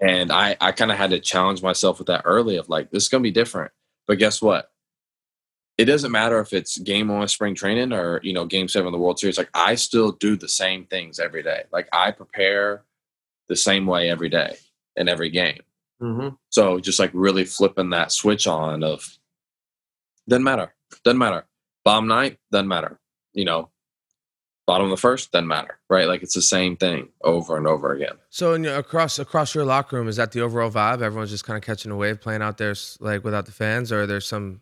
[0.00, 3.04] And I, I kind of had to challenge myself with that early of like, this
[3.04, 3.72] is going to be different.
[4.06, 4.70] But guess what?
[5.78, 8.92] It doesn't matter if it's game one spring training or, you know, game seven of
[8.92, 9.38] the World Series.
[9.38, 11.64] Like, I still do the same things every day.
[11.72, 12.84] Like, I prepare
[13.48, 14.56] the same way every day
[14.96, 15.60] in every game.
[16.02, 16.36] Mhm.
[16.50, 19.08] So just like really flipping that switch on of
[20.28, 20.74] doesn't matter.
[21.04, 21.46] Doesn't matter.
[21.84, 22.98] Bomb night, doesn't matter.
[23.32, 23.70] You know,
[24.66, 25.78] bottom of the first, doesn't matter.
[25.88, 26.06] Right?
[26.06, 28.18] Like it's the same thing over and over again.
[28.30, 31.02] So in your, across across your locker room, is that the overall vibe?
[31.02, 34.06] Everyone's just kind of catching a wave, playing out there like without the fans, or
[34.06, 34.60] there's some.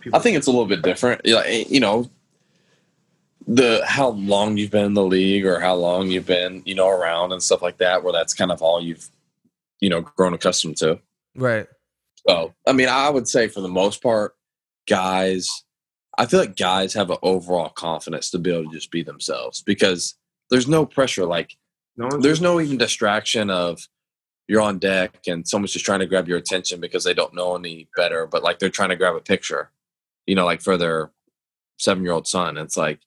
[0.00, 1.20] People, I think it's a little bit different.
[1.24, 2.10] Yeah, eh, You know,
[3.46, 6.88] the how long you've been in the league or how long you've been, you know,
[6.88, 9.10] around and stuff like that, where that's kind of all you've,
[9.82, 10.98] you know, grown accustomed to.
[11.36, 11.66] right.
[12.26, 14.36] So, I mean, I would say for the most part,
[14.88, 15.50] guys,
[16.16, 19.60] I feel like guys have an overall confidence to be able to just be themselves
[19.60, 20.14] because
[20.50, 21.26] there's no pressure.
[21.26, 21.56] Like,
[21.96, 23.80] No there's no even distraction of
[24.46, 27.56] you're on deck and someone's just trying to grab your attention because they don't know
[27.56, 29.72] any better, but like they're trying to grab a picture,
[30.26, 31.10] you know, like for their
[31.78, 32.56] seven year old son.
[32.56, 33.00] It's like,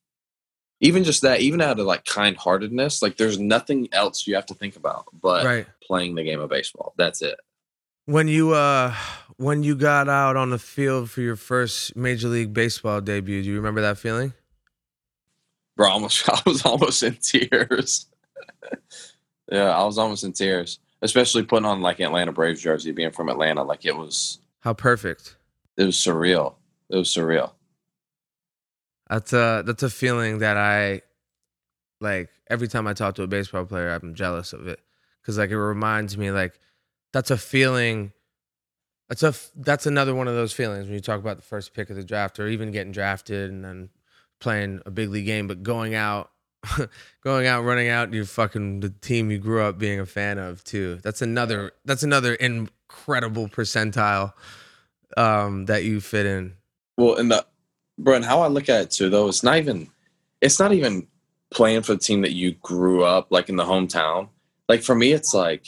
[0.86, 4.45] even just that, even out of like kind heartedness, like there's nothing else you have
[4.47, 5.67] to think about but right.
[5.81, 6.93] playing the game of baseball.
[6.97, 7.39] That's it.
[8.05, 8.93] When you uh
[9.38, 13.49] when you got out on the field for your first Major League Baseball debut, do
[13.49, 14.33] you remember that feeling?
[15.75, 15.89] bro.
[15.89, 18.07] I Almost, I was almost in tears.
[19.51, 23.29] yeah, I was almost in tears, especially putting on like Atlanta Braves jersey, being from
[23.29, 23.63] Atlanta.
[23.63, 25.36] Like it was, How perfect.
[25.77, 26.55] it was surreal.
[26.89, 27.51] It was surreal.
[29.10, 31.01] That's a that's a feeling that I
[32.01, 34.80] like every time I talk to a baseball player, I'm jealous of it
[35.22, 36.60] because like it reminds me like
[37.14, 38.12] that's a feeling
[39.10, 41.89] That's a that's another one of those feelings when you talk about the first pick
[41.89, 43.89] of the draft or even getting drafted and then
[44.39, 46.32] playing a big league game, but going out,
[47.24, 50.64] going out, running out, you fucking the team you grew up being a fan of
[50.64, 50.99] too.
[51.03, 54.34] That's another that's another incredible percentile
[55.16, 56.56] um, that you fit in.
[56.97, 57.45] Well, and the
[57.97, 59.89] bro, and how I look at it too, though, it's not even
[60.41, 61.07] it's not even
[61.51, 64.29] playing for the team that you grew up like in the hometown.
[64.67, 65.67] Like for me, it's like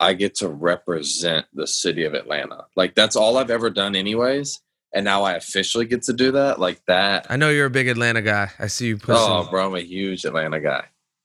[0.00, 2.66] I get to represent the city of Atlanta.
[2.76, 4.60] Like that's all I've ever done, anyways.
[4.92, 6.60] And now I officially get to do that.
[6.60, 7.26] Like that.
[7.28, 8.50] I know you're a big Atlanta guy.
[8.58, 9.16] I see you pushing.
[9.16, 10.84] Oh, bro, I'm a huge Atlanta guy.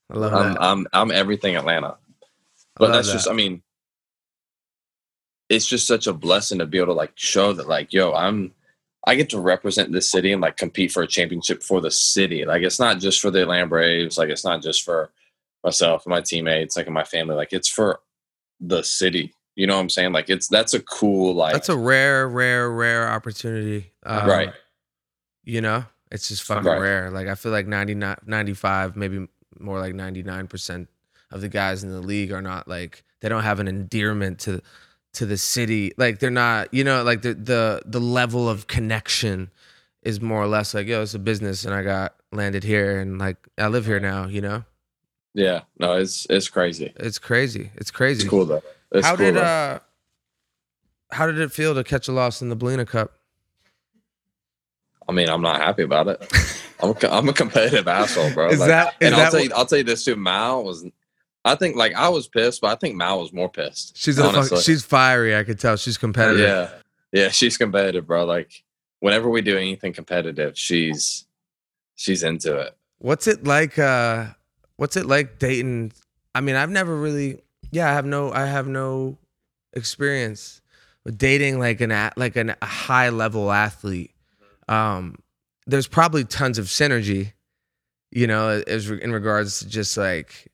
[0.09, 0.61] I love I'm that.
[0.61, 1.97] I'm I'm everything Atlanta.
[2.75, 3.13] But that's that.
[3.13, 3.61] just I mean
[5.49, 8.53] it's just such a blessing to be able to like show that like yo, I'm
[9.07, 12.45] I get to represent this city and like compete for a championship for the city.
[12.45, 15.11] Like it's not just for the Atlanta Braves, like it's not just for
[15.63, 17.35] myself and my teammates, like and my family.
[17.35, 17.99] Like it's for
[18.59, 19.33] the city.
[19.55, 20.11] You know what I'm saying?
[20.13, 23.91] Like it's that's a cool like That's a rare, rare, rare opportunity.
[24.05, 24.53] Um, right.
[25.43, 26.79] You know, it's just fucking Right.
[26.79, 27.09] rare.
[27.11, 29.27] Like I feel like 99, 95, maybe
[29.59, 30.87] more like 99%
[31.31, 34.61] of the guys in the league are not like they don't have an endearment to
[35.13, 35.93] to the city.
[35.97, 39.51] Like they're not, you know, like the the the level of connection
[40.03, 43.19] is more or less like, yo, it's a business and I got landed here and
[43.19, 44.63] like I live here now, you know?
[45.33, 46.93] Yeah, no, it's it's crazy.
[46.95, 47.71] It's crazy.
[47.75, 48.21] It's crazy.
[48.21, 48.63] It's cool though.
[48.91, 49.41] It's how cool, did though.
[49.41, 49.79] uh
[51.11, 53.13] how did it feel to catch a loss in the Belina Cup?
[55.07, 56.21] I mean, I'm not happy about it.
[56.81, 58.49] I'm a, co- I'm a competitive asshole, bro.
[58.51, 60.15] Is Like, that is and that I'll tell you, I'll tell you this too.
[60.15, 60.85] Mal was,
[61.45, 63.97] I think like I was pissed, but I think Mal was more pissed.
[63.97, 65.35] She's a fuck, she's fiery.
[65.35, 66.41] I could tell she's competitive.
[66.41, 66.69] yeah,
[67.11, 68.25] yeah, she's competitive, bro.
[68.25, 68.63] Like
[68.99, 71.25] whenever we do anything competitive, she's
[71.95, 72.75] she's into it.
[72.99, 73.79] What's it like?
[73.79, 74.27] Uh,
[74.75, 75.93] what's it like dating?
[76.35, 77.41] I mean, I've never really.
[77.71, 78.31] Yeah, I have no.
[78.31, 79.17] I have no
[79.73, 80.61] experience
[81.05, 84.11] with dating like an a- like an, a high level athlete.
[84.67, 85.15] Um,
[85.65, 87.31] there's probably tons of synergy,
[88.11, 90.47] you know, as in regards to just like,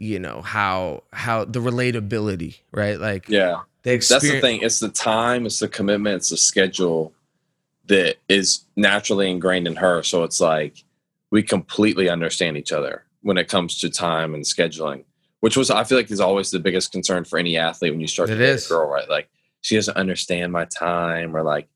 [0.00, 2.98] you know, how how the relatability, right?
[2.98, 4.62] Like, Yeah, the that's the thing.
[4.62, 7.12] It's the time, it's the commitment, it's the schedule
[7.86, 10.02] that is naturally ingrained in her.
[10.02, 10.84] So it's like
[11.30, 15.04] we completely understand each other when it comes to time and scheduling,
[15.40, 18.06] which was I feel like is always the biggest concern for any athlete when you
[18.08, 18.66] start It to is.
[18.66, 19.08] a girl, right?
[19.08, 19.28] Like
[19.60, 21.68] she doesn't understand my time, or like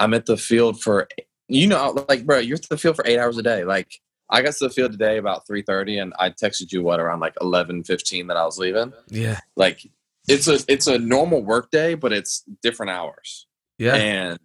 [0.00, 1.08] I'm at the field for
[1.46, 3.62] you know, like bro, you're at the field for eight hours a day.
[3.62, 4.00] Like
[4.32, 7.20] I got to the field today about three thirty, and I texted you what around
[7.20, 8.92] like eleven fifteen that I was leaving.
[9.08, 9.86] Yeah, Like
[10.26, 13.46] it's a it's a normal work day, but it's different hours.
[13.78, 14.38] Yeah, and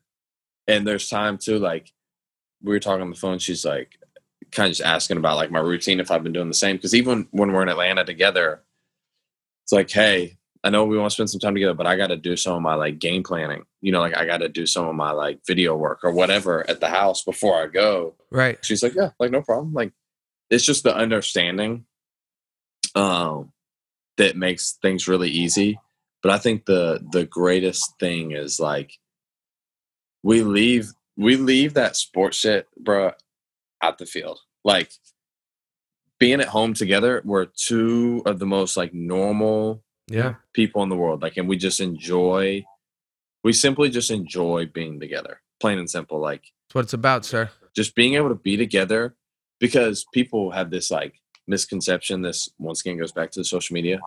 [0.67, 1.91] and there's time too like
[2.61, 3.97] we were talking on the phone she's like
[4.51, 6.93] kind of just asking about like my routine if i've been doing the same because
[6.95, 8.63] even when we're in atlanta together
[9.63, 12.08] it's like hey i know we want to spend some time together but i got
[12.08, 13.64] to do some of my like game planning.
[13.82, 16.68] You know like i got to do some of my like video work or whatever
[16.70, 18.16] at the house before i go.
[18.32, 18.58] Right.
[18.64, 19.74] she's like yeah like no problem.
[19.74, 19.93] Like
[20.49, 21.86] it's just the understanding
[22.95, 23.51] um
[24.18, 25.80] that makes things really easy.
[26.24, 28.93] But i think the the greatest thing is like
[30.24, 33.12] we leave we leave that sports shit bro
[33.82, 34.39] at the field.
[34.64, 34.91] Like
[36.20, 40.95] being at home together we're two of the most like normal Yeah, people in the
[40.95, 42.64] world like and we just enjoy
[43.43, 47.49] we simply just enjoy being together plain and simple like that's what it's about, sir.
[47.76, 49.16] just being able to be together
[49.60, 51.16] because people have this like
[51.47, 53.99] misconception this once again goes back to the social media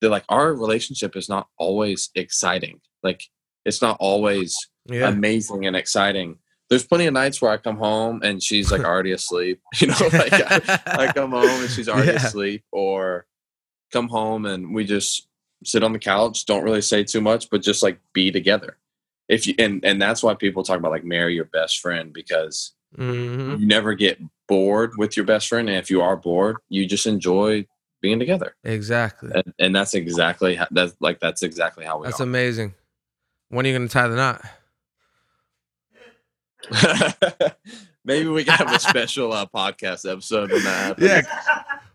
[0.00, 3.22] that like our relationship is not always exciting like
[3.64, 6.38] it's not always Yeah, amazing and exciting
[6.70, 10.08] there's plenty of nights where i come home and she's like already asleep you know
[10.12, 12.26] like I, I come home and she's already Yeah.
[12.26, 13.26] asleep or
[13.92, 15.27] come home and we just
[15.64, 18.76] sit on the couch don't really say too much but just like be together
[19.28, 22.72] if you and and that's why people talk about like marry your best friend because
[22.96, 23.60] Mhm.
[23.60, 27.06] you never get bored with your best friend and if you are bored you just
[27.06, 27.66] enjoy
[28.00, 29.30] being together Exactly.
[29.34, 32.72] and, and that's exactly how, that's like that's exactly how we That's are amazing.
[33.50, 34.42] When are you gonna tie the knot?
[38.04, 40.98] maybe we can have a special uh, podcast episode when that.
[41.00, 41.22] Yeah.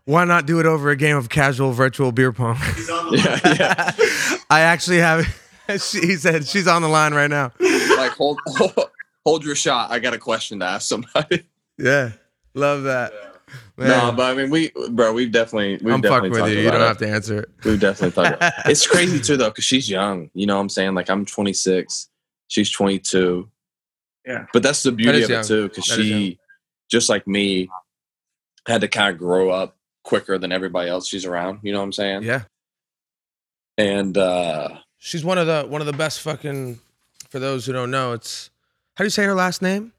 [0.05, 2.55] Why not do it over a game of casual virtual beer pong?
[2.75, 3.55] He's on the Yeah, line.
[3.59, 4.37] yeah.
[4.49, 5.25] I actually have.
[5.79, 7.53] She he said she's on the line right now.
[7.97, 8.73] like hold, hold
[9.25, 11.45] hold your shot i got a question to ask somebody
[11.77, 12.11] Yeah,
[12.53, 13.13] love that.
[13.77, 16.63] Man, no but i mean we bro we've definitely we've I'm definitely fucking with you.
[16.65, 16.85] You don't it.
[16.85, 17.49] have to answer it.
[17.63, 18.71] we've definitely talked about it.
[18.71, 22.09] it's crazy too though because she's young you know what i'm saying like i'm 26
[22.49, 23.49] she's 22
[24.27, 24.47] Yeah.
[24.51, 26.39] but that's the beauty is of it too because she
[26.91, 27.69] just like me
[28.67, 31.85] had to kind of grow up quicker than everybody else she's around you know what
[31.85, 32.43] i'm saying Yeah,
[33.77, 34.69] and uh
[35.05, 36.79] She's one of the one of the best fucking.
[37.29, 38.49] For those who don't know, it's
[38.95, 39.91] how do you say her last name?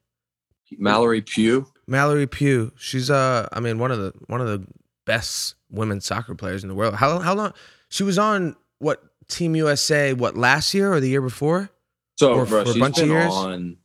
[0.79, 1.67] Mallory Pugh.
[1.87, 2.73] Mallory Pugh.
[2.79, 4.67] She's uh, I mean, one of the one of the
[5.05, 6.95] best women's soccer players in the world.
[6.95, 7.53] How how long?
[7.91, 10.15] She was on what Team USA?
[10.15, 11.69] What last year or the year before?
[12.17, 13.31] So, Or bro, for a she's bunch of been years?
[13.33, 13.77] on.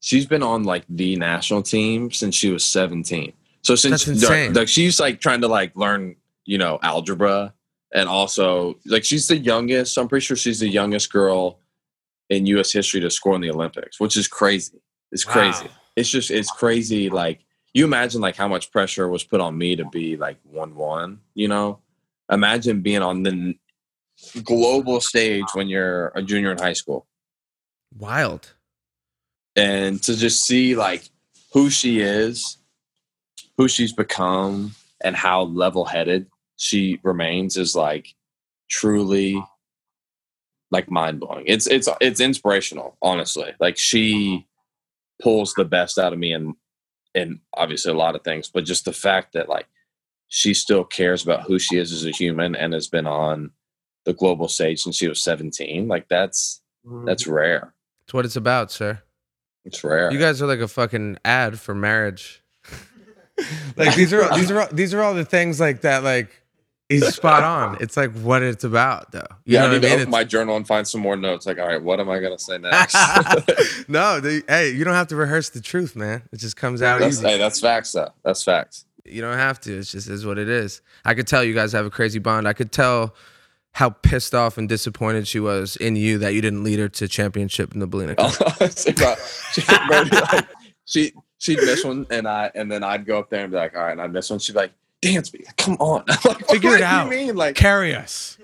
[0.00, 3.34] She's been on like the national team since she was seventeen.
[3.64, 4.52] So since insane.
[4.52, 7.54] like she's like trying to like learn, you know, algebra,
[7.94, 9.96] and also like she's the youngest.
[9.98, 11.60] I'm pretty sure she's the youngest girl
[12.28, 12.72] in U.S.
[12.72, 14.80] history to score in the Olympics, which is crazy.
[15.12, 15.68] It's crazy.
[15.96, 17.08] It's just it's crazy.
[17.08, 17.40] Like
[17.72, 21.20] you imagine like how much pressure was put on me to be like one one.
[21.34, 21.80] You know,
[22.30, 23.56] imagine being on the
[24.42, 27.06] global stage when you're a junior in high school
[27.98, 28.54] Wild.
[29.56, 31.08] and to just see like
[31.52, 32.58] who she is,
[33.56, 36.26] who she's become, and how level headed
[36.56, 38.14] she remains is like
[38.68, 39.42] truly
[40.70, 41.44] like mind blowing.
[41.46, 43.52] It's it's it's inspirational, honestly.
[43.60, 44.46] Like she
[45.22, 46.54] pulls the best out of me and
[47.14, 49.66] and obviously a lot of things, but just the fact that like
[50.28, 53.52] she still cares about who she is as a human and has been on
[54.04, 57.04] the global stage since she was 17, like that's mm-hmm.
[57.04, 57.74] that's rare.
[58.04, 59.00] It's what it's about, sir.
[59.64, 60.10] It's rare.
[60.10, 62.42] You guys are like a fucking ad for marriage.
[63.76, 66.04] like these are these are all, these are all the things like that.
[66.04, 66.44] Like
[66.88, 67.78] he's spot on.
[67.80, 69.26] It's like what it's about, though.
[69.44, 70.00] You yeah, know I need to I mean?
[70.00, 71.46] open my journal and find some more notes.
[71.46, 72.96] Like, all right, what am I gonna say next?
[73.88, 76.22] No, they, hey, you don't have to rehearse the truth, man.
[76.32, 77.26] It just comes out that's, easy.
[77.26, 78.10] hey, that's facts, though.
[78.24, 78.86] That's facts.
[79.04, 79.78] You don't have to.
[79.78, 80.80] It's just is what it is.
[81.04, 82.48] I could tell you guys have a crazy bond.
[82.48, 83.14] I could tell
[83.72, 87.08] how pissed off and disappointed she was in you that you didn't lead her to
[87.08, 89.18] championship in the Belina Cup.
[90.86, 91.12] She
[91.44, 93.82] she'd miss one, and I and then I'd go up there and be like, all
[93.82, 94.38] right, and I'd miss one.
[94.38, 94.72] She'd be like,
[95.02, 97.04] dance me, come on, I'm like, Figure what it do out.
[97.04, 98.38] You mean like, Carry us.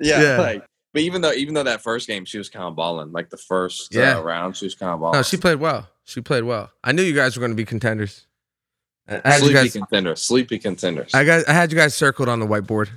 [0.00, 0.38] yeah, Yeah.
[0.38, 0.64] like.
[0.92, 3.36] But even though even though that first game she was kind of balling, like the
[3.36, 4.16] first Yeah.
[4.16, 5.18] uh, round she was kind of balling.
[5.18, 5.88] No, she played well.
[6.04, 6.70] She played well.
[6.82, 8.26] I knew you guys were going to be contenders.
[9.06, 9.72] I I had you sleepy guys.
[9.74, 11.12] contenders, sleepy contenders.
[11.12, 11.46] I got.
[11.48, 12.88] I had you guys circled on the whiteboard.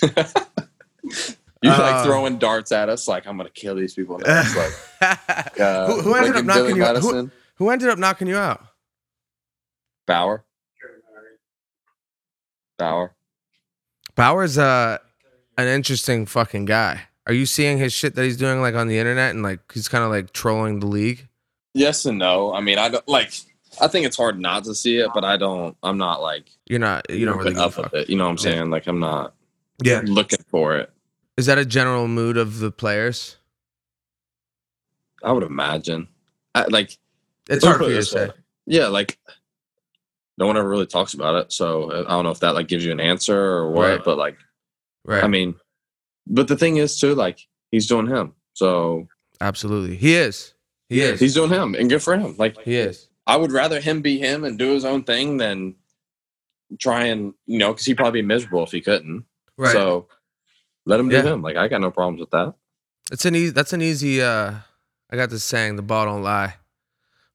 [0.02, 4.20] you Uh, like throwing darts at us, like I'm gonna kill these people.
[5.00, 6.74] Like, uh, who, who ended like up knocking Billy you?
[6.74, 8.62] Who, Madison, who ended up knocking you out?
[10.06, 10.44] Bauer.
[12.78, 13.14] Bauer.
[14.14, 14.98] Bauer's uh,
[15.56, 17.02] an interesting fucking guy.
[17.26, 19.88] Are you seeing his shit that he's doing like on the internet and like he's
[19.88, 21.28] kind of like trolling the league?
[21.74, 22.52] Yes and no.
[22.52, 23.32] I mean, I don't like.
[23.80, 25.76] I think it's hard not to see it, but I don't.
[25.82, 27.08] I'm not like You're not.
[27.08, 28.10] You don't really up with it.
[28.10, 28.70] You know what I'm saying?
[28.70, 29.34] Like I'm not
[29.82, 30.02] Yeah.
[30.04, 30.90] looking for it.
[31.36, 33.36] Is that a general mood of the players?
[35.22, 36.08] I would imagine.
[36.54, 36.98] I, like
[37.50, 38.28] It's hard for you to say.
[38.28, 38.34] way.
[38.66, 39.18] yeah, like
[40.38, 41.52] no one ever really talks about it.
[41.52, 43.88] So uh, I don't know if that like gives you an answer or what.
[43.90, 44.04] Right.
[44.04, 44.36] But like,
[45.04, 45.24] Right.
[45.24, 45.54] I mean,
[46.26, 47.40] but the thing is too, like
[47.70, 48.34] he's doing him.
[48.54, 49.08] So
[49.40, 49.96] Absolutely.
[49.96, 50.54] He is.
[50.88, 51.18] He is.
[51.18, 52.36] he's doing him, and good for him.
[52.38, 53.08] Like he is.
[53.26, 55.74] I would rather him be him and do his own thing than
[56.78, 59.24] try and you know because he'd probably be miserable if he couldn't.
[59.58, 59.72] Right.
[59.72, 60.06] So
[60.86, 61.22] let him do Yeah.
[61.24, 61.42] him.
[61.42, 62.54] Like I got no problems with that.
[63.10, 63.50] It's an easy.
[63.50, 64.22] That's an easy.
[64.22, 64.54] uh
[65.10, 66.54] I got this saying: the ball don't lie.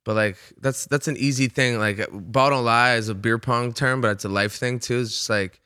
[0.08, 1.80] But like that's that's an easy thing.
[1.80, 5.00] Like ball don't lie is a beer pong term, but it's a life thing too.
[5.00, 5.60] It's just like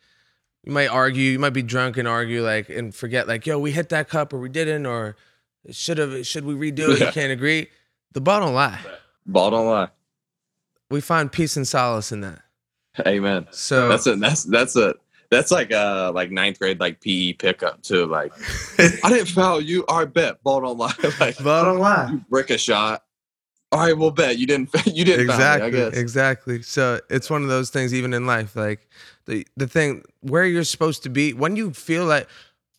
[0.63, 3.69] you might argue, you might be drunk and argue like and forget like, yo, we
[3.69, 5.15] hit that cup or we didn't or
[5.69, 7.01] should have should we redo it?
[7.01, 7.67] You can't agree.
[8.13, 8.79] The ball don't lie.
[9.27, 9.89] Ball don't lie.
[10.89, 12.41] We find peace and solace in that.
[13.05, 13.45] Amen.
[13.51, 14.95] So That's a that's that's a
[15.29, 18.07] that's like a like ninth grade like PE pickup too.
[18.07, 18.33] Like
[18.79, 19.85] I didn't foul you.
[19.87, 20.41] All right, bet.
[20.41, 20.95] Ball don't lie.
[21.19, 22.09] like ball don't lie.
[22.13, 23.03] you brick a shot.
[23.71, 24.69] All right, we'll bet you didn't.
[24.85, 25.93] You didn't me, exactly guess.
[25.93, 28.89] exactly so it's one of those things even in life like
[29.25, 32.27] the the thing where you're supposed to be when you feel like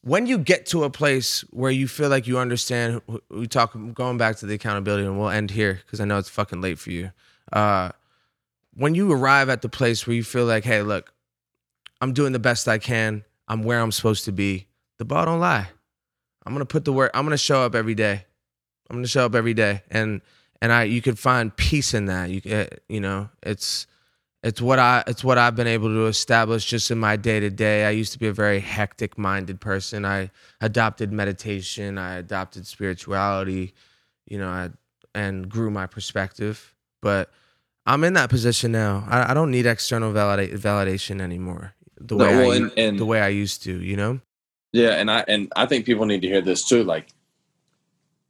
[0.03, 3.01] when you get to a place where you feel like you understand
[3.31, 6.29] we talk going back to the accountability and we'll end here because i know it's
[6.29, 7.11] fucking late for you
[7.53, 7.91] uh
[8.75, 11.15] when you arrive at the place where you feel like hey look
[12.03, 14.67] i'm doing the best i can i'm where i'm supposed to be
[14.99, 15.69] the ball don't lie
[16.45, 18.27] i'm gonna put the work i'm gonna show up every day
[18.91, 20.21] i'm gonna show up every day and
[20.63, 22.31] and I you could find peace in that.
[22.31, 23.87] You ca- you know, it's
[24.43, 27.51] it's what I it's what I've been able to establish just in my day to
[27.51, 27.85] day.
[27.85, 30.05] I used to be a very hectic minded person.
[30.05, 30.31] I
[30.61, 31.99] adopted meditation.
[31.99, 33.75] I adopted spirituality.
[34.27, 34.71] You know, I
[35.15, 36.75] and grew my perspective.
[37.03, 37.31] But
[37.85, 39.05] I'm in that position now.
[39.09, 41.75] I, I don't need external validate, validation anymore.
[42.01, 43.73] The No, way well, I, and- and- the way I used to.
[43.81, 44.21] You know.
[44.73, 46.83] Yeah, and I and I think people need to hear this too.
[46.83, 47.09] Like,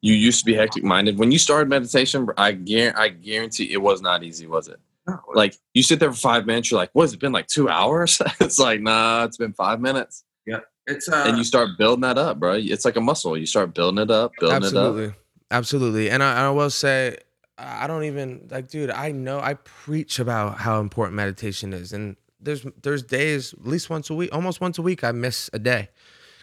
[0.02, 2.28] you used to be hectic minded when you started meditation.
[2.36, 4.78] I guarantee, I guarantee it was not easy, was it?
[5.06, 6.70] No, Like, you sit there for five minutes.
[6.70, 9.80] You're like, "What has it been like two hours?" it's like, nah, it's been five
[9.80, 10.24] minutes.
[10.44, 10.58] Yeah.
[10.86, 12.54] It's uh, and you start building that up, bro.
[12.54, 13.36] It's like a muscle.
[13.36, 14.66] You start building it up, building it up.
[14.66, 15.14] absolutely,
[15.50, 16.10] absolutely.
[16.10, 17.18] And I, I will say,
[17.56, 18.90] I don't even like, dude.
[18.90, 23.90] I know I preach about how important meditation is, and there's there's days, at least
[23.90, 25.88] once a week, almost once a week, I miss a day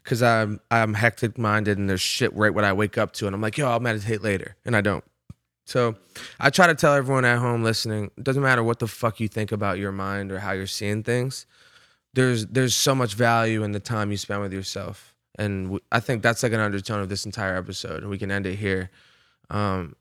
[0.03, 3.35] because I'm I'm hectic minded, and there's shit right when I wake up to, and
[3.35, 5.03] I'm like, yo, I'll meditate later, and I don't.
[5.65, 5.95] So
[6.39, 9.27] I try to tell everyone at home listening, it doesn't matter what the fuck you
[9.27, 11.45] think about your mind or how you're seeing things.
[12.13, 16.23] There's there's so much value in the time you spend with yourself, and I think
[16.23, 18.01] that's like an undertone of this entire episode.
[18.01, 18.89] And we can end it here.
[19.51, 19.95] Um,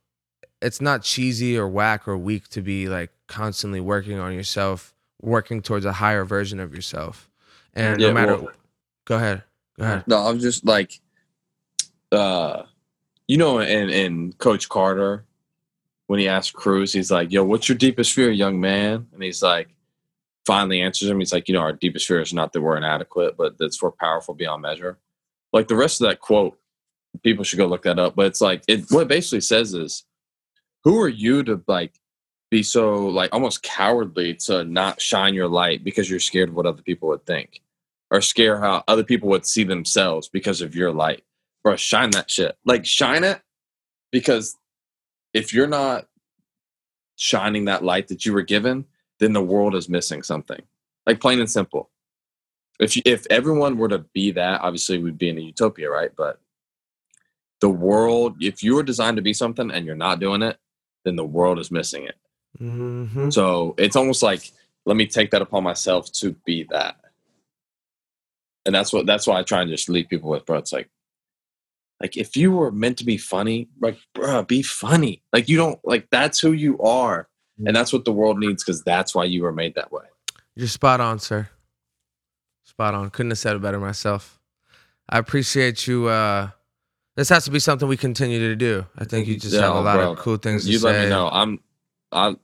[0.62, 5.60] it's not cheesy or whack or weak to be like constantly working on yourself, working
[5.62, 7.28] towards a higher version of yourself.
[7.74, 8.52] And Yeah, no matter, well-
[9.04, 9.44] go ahead,
[10.06, 11.00] No, I'm just like,
[12.10, 12.64] uh,
[13.28, 15.24] you know, in in Coach Carter,
[16.08, 19.42] when he asked Cruz, he's like, "Yo, what's your deepest fear, young man?" And he's
[19.42, 19.68] like,
[20.46, 21.18] finally answers him.
[21.20, 23.92] He's like, "You know, our deepest fear is not that we're inadequate, but that's we're
[23.92, 24.98] powerful beyond measure."
[25.52, 26.58] Like the rest of that quote,
[27.22, 28.16] people should go look that up.
[28.16, 28.86] But it's like it.
[28.90, 30.04] What it basically says is,
[30.84, 32.00] who are you to like
[32.50, 36.66] be so like almost cowardly to not shine your light because you're scared of what
[36.66, 37.60] other people would think?
[38.10, 41.24] Or scare how other people would see themselves because of your light.
[41.62, 42.56] Bro, shine that shit.
[42.64, 43.40] Like shine it
[44.12, 44.56] because
[45.34, 46.06] if you're not
[47.16, 48.86] shining that light that you were given,
[49.18, 50.62] then the world is missing something.
[51.06, 51.90] Like plain and simple.
[52.80, 56.12] If you, if everyone were to be that, obviously we'd be in a utopia, right?
[56.16, 56.40] But
[57.60, 60.58] the world, if you were designed to be something and you're not doing it,
[61.04, 62.14] then the world is missing it.
[62.60, 63.30] Mm-hmm.
[63.30, 64.52] So it's almost like
[64.86, 66.96] let me take that upon myself to be that.
[68.66, 70.58] And that's what that's why I try and just leave people with, bro.
[70.58, 70.88] It's like
[72.00, 75.22] like if you were meant to be funny, like bro, be funny.
[75.32, 77.28] Like you don't like that's who you are.
[77.66, 80.04] And that's what the world needs because that's why you were made that way.
[80.54, 81.48] You're spot on, sir.
[82.64, 83.10] Spot on.
[83.10, 84.38] Couldn't have said it better myself.
[85.08, 86.06] I appreciate you.
[86.06, 86.50] Uh,
[87.16, 88.86] this has to be something we continue to do.
[88.96, 90.12] I think you just Yeah, have a lot bro.
[90.12, 90.92] of cool things to You say.
[90.92, 91.28] let me know.
[91.32, 91.58] I'm
[92.12, 92.36] I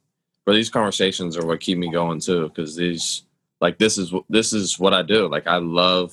[0.47, 2.51] but these conversations are what keep me going too.
[2.57, 3.23] Cause these
[3.65, 5.27] like this is this is what I do.
[5.27, 6.13] Like I love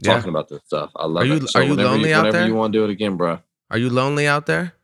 [0.00, 0.14] Yeah.
[0.14, 0.90] talking about this stuff.
[0.96, 1.48] I love Are you- it.
[1.48, 2.46] So are you whenever lonely out whenever there?
[2.48, 3.38] you want to do it again, bro.
[3.70, 4.74] Are you lonely out there?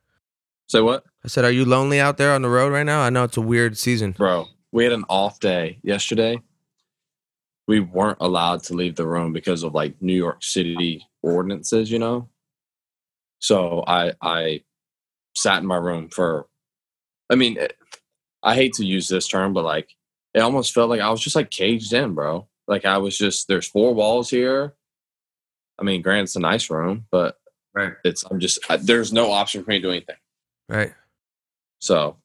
[0.68, 1.05] Say what?
[1.24, 3.01] I said, are you lonely out there on the road right now?
[3.01, 4.12] I know it's a weird season.
[4.12, 6.40] Bro, we had an off day yesterday.
[7.66, 11.98] We weren't allowed to leave the room because of like New York City ordinances, you
[11.98, 12.28] know.
[13.40, 14.62] So I I
[15.36, 16.47] sat in my room for
[17.30, 17.68] I mean, eh,
[18.43, 19.90] I hate to use this term, but like
[20.34, 22.46] it almost felt like I was just like caged in, bro.
[22.66, 24.74] Like I was just there's four walls here.
[25.78, 27.38] I mean, granted, it's a nice room, but
[27.74, 27.92] Right.
[28.05, 30.16] it's I'm just I, there's no option for me to do anything.
[30.68, 30.92] Right.
[31.80, 32.16] So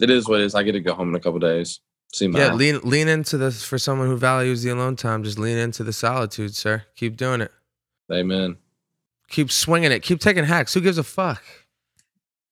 [0.00, 0.54] it is what it is.
[0.54, 1.80] I get to go home in a couple days.
[2.12, 2.54] See my Yeah.
[2.54, 5.24] Lean lean into this for someone who values the alone time.
[5.24, 6.84] Just lean into the solitude, sir.
[6.96, 7.50] Keep doing it.
[8.12, 8.56] amen.
[9.28, 10.00] Keep swinging it.
[10.02, 10.74] Keep taking hacks.
[10.74, 11.42] Who gives a fuck?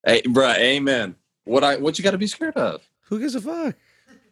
[0.06, 1.16] Hey, bruh, amen.
[1.44, 2.82] What I what you got to be scared of?
[3.06, 3.74] Who gives a fuck?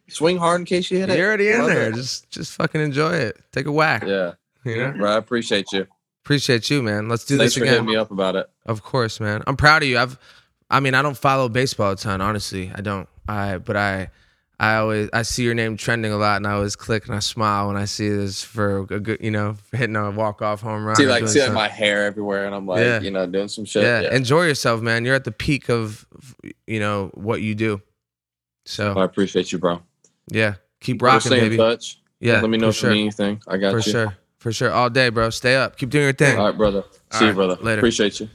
[0.09, 1.19] Swing hard in case you hit it.
[1.19, 1.89] You're already in Love there.
[1.91, 1.95] it.
[1.95, 3.37] Just just fucking enjoy it.
[3.53, 4.05] Take a whack.
[4.07, 4.33] Yeah,
[4.65, 4.93] You know?
[4.93, 5.13] bro.
[5.13, 5.87] I appreciate you.
[6.25, 7.09] Appreciate you, man.
[7.09, 7.55] Let's do this.
[7.55, 7.75] Thanks this for again.
[7.75, 8.49] hitting me up about it.
[8.67, 9.43] Of course, man.
[9.47, 9.99] I'm proud of you.
[9.99, 10.19] I've
[10.71, 12.73] I mean, I don't follow baseball a ton, honestly.
[12.75, 13.09] I don't.
[13.29, 14.11] I but I
[14.59, 17.19] I always I see your name trending a lot and I always click and I
[17.21, 20.85] smile when I see this for a good, you know, hitting a walk off home
[20.85, 20.97] run.
[20.97, 23.01] See like doing see like my hair everywhere, and I'm like, Yeah.
[23.01, 23.83] you know, doing some shit.
[23.83, 25.05] yeah, Yeah, enjoy yourself, man.
[25.05, 26.07] You're at the peak of
[26.67, 27.81] you know what you do.
[28.65, 29.81] So I appreciate you, bro.
[30.29, 31.55] Yeah, keep rocking, stay baby.
[31.55, 32.01] in touch.
[32.21, 32.91] Yeah, let me know if sure.
[32.91, 33.43] you need anything.
[33.47, 33.83] I got for you.
[33.83, 34.73] For sure, for sure.
[34.73, 35.31] All day, bro.
[35.31, 35.77] Stay up.
[35.77, 36.39] Keep doing your thing.
[36.39, 36.83] All right, brother.
[36.83, 37.57] All See you, right, brother.
[37.63, 37.79] later.
[37.81, 38.29] Appreciate you.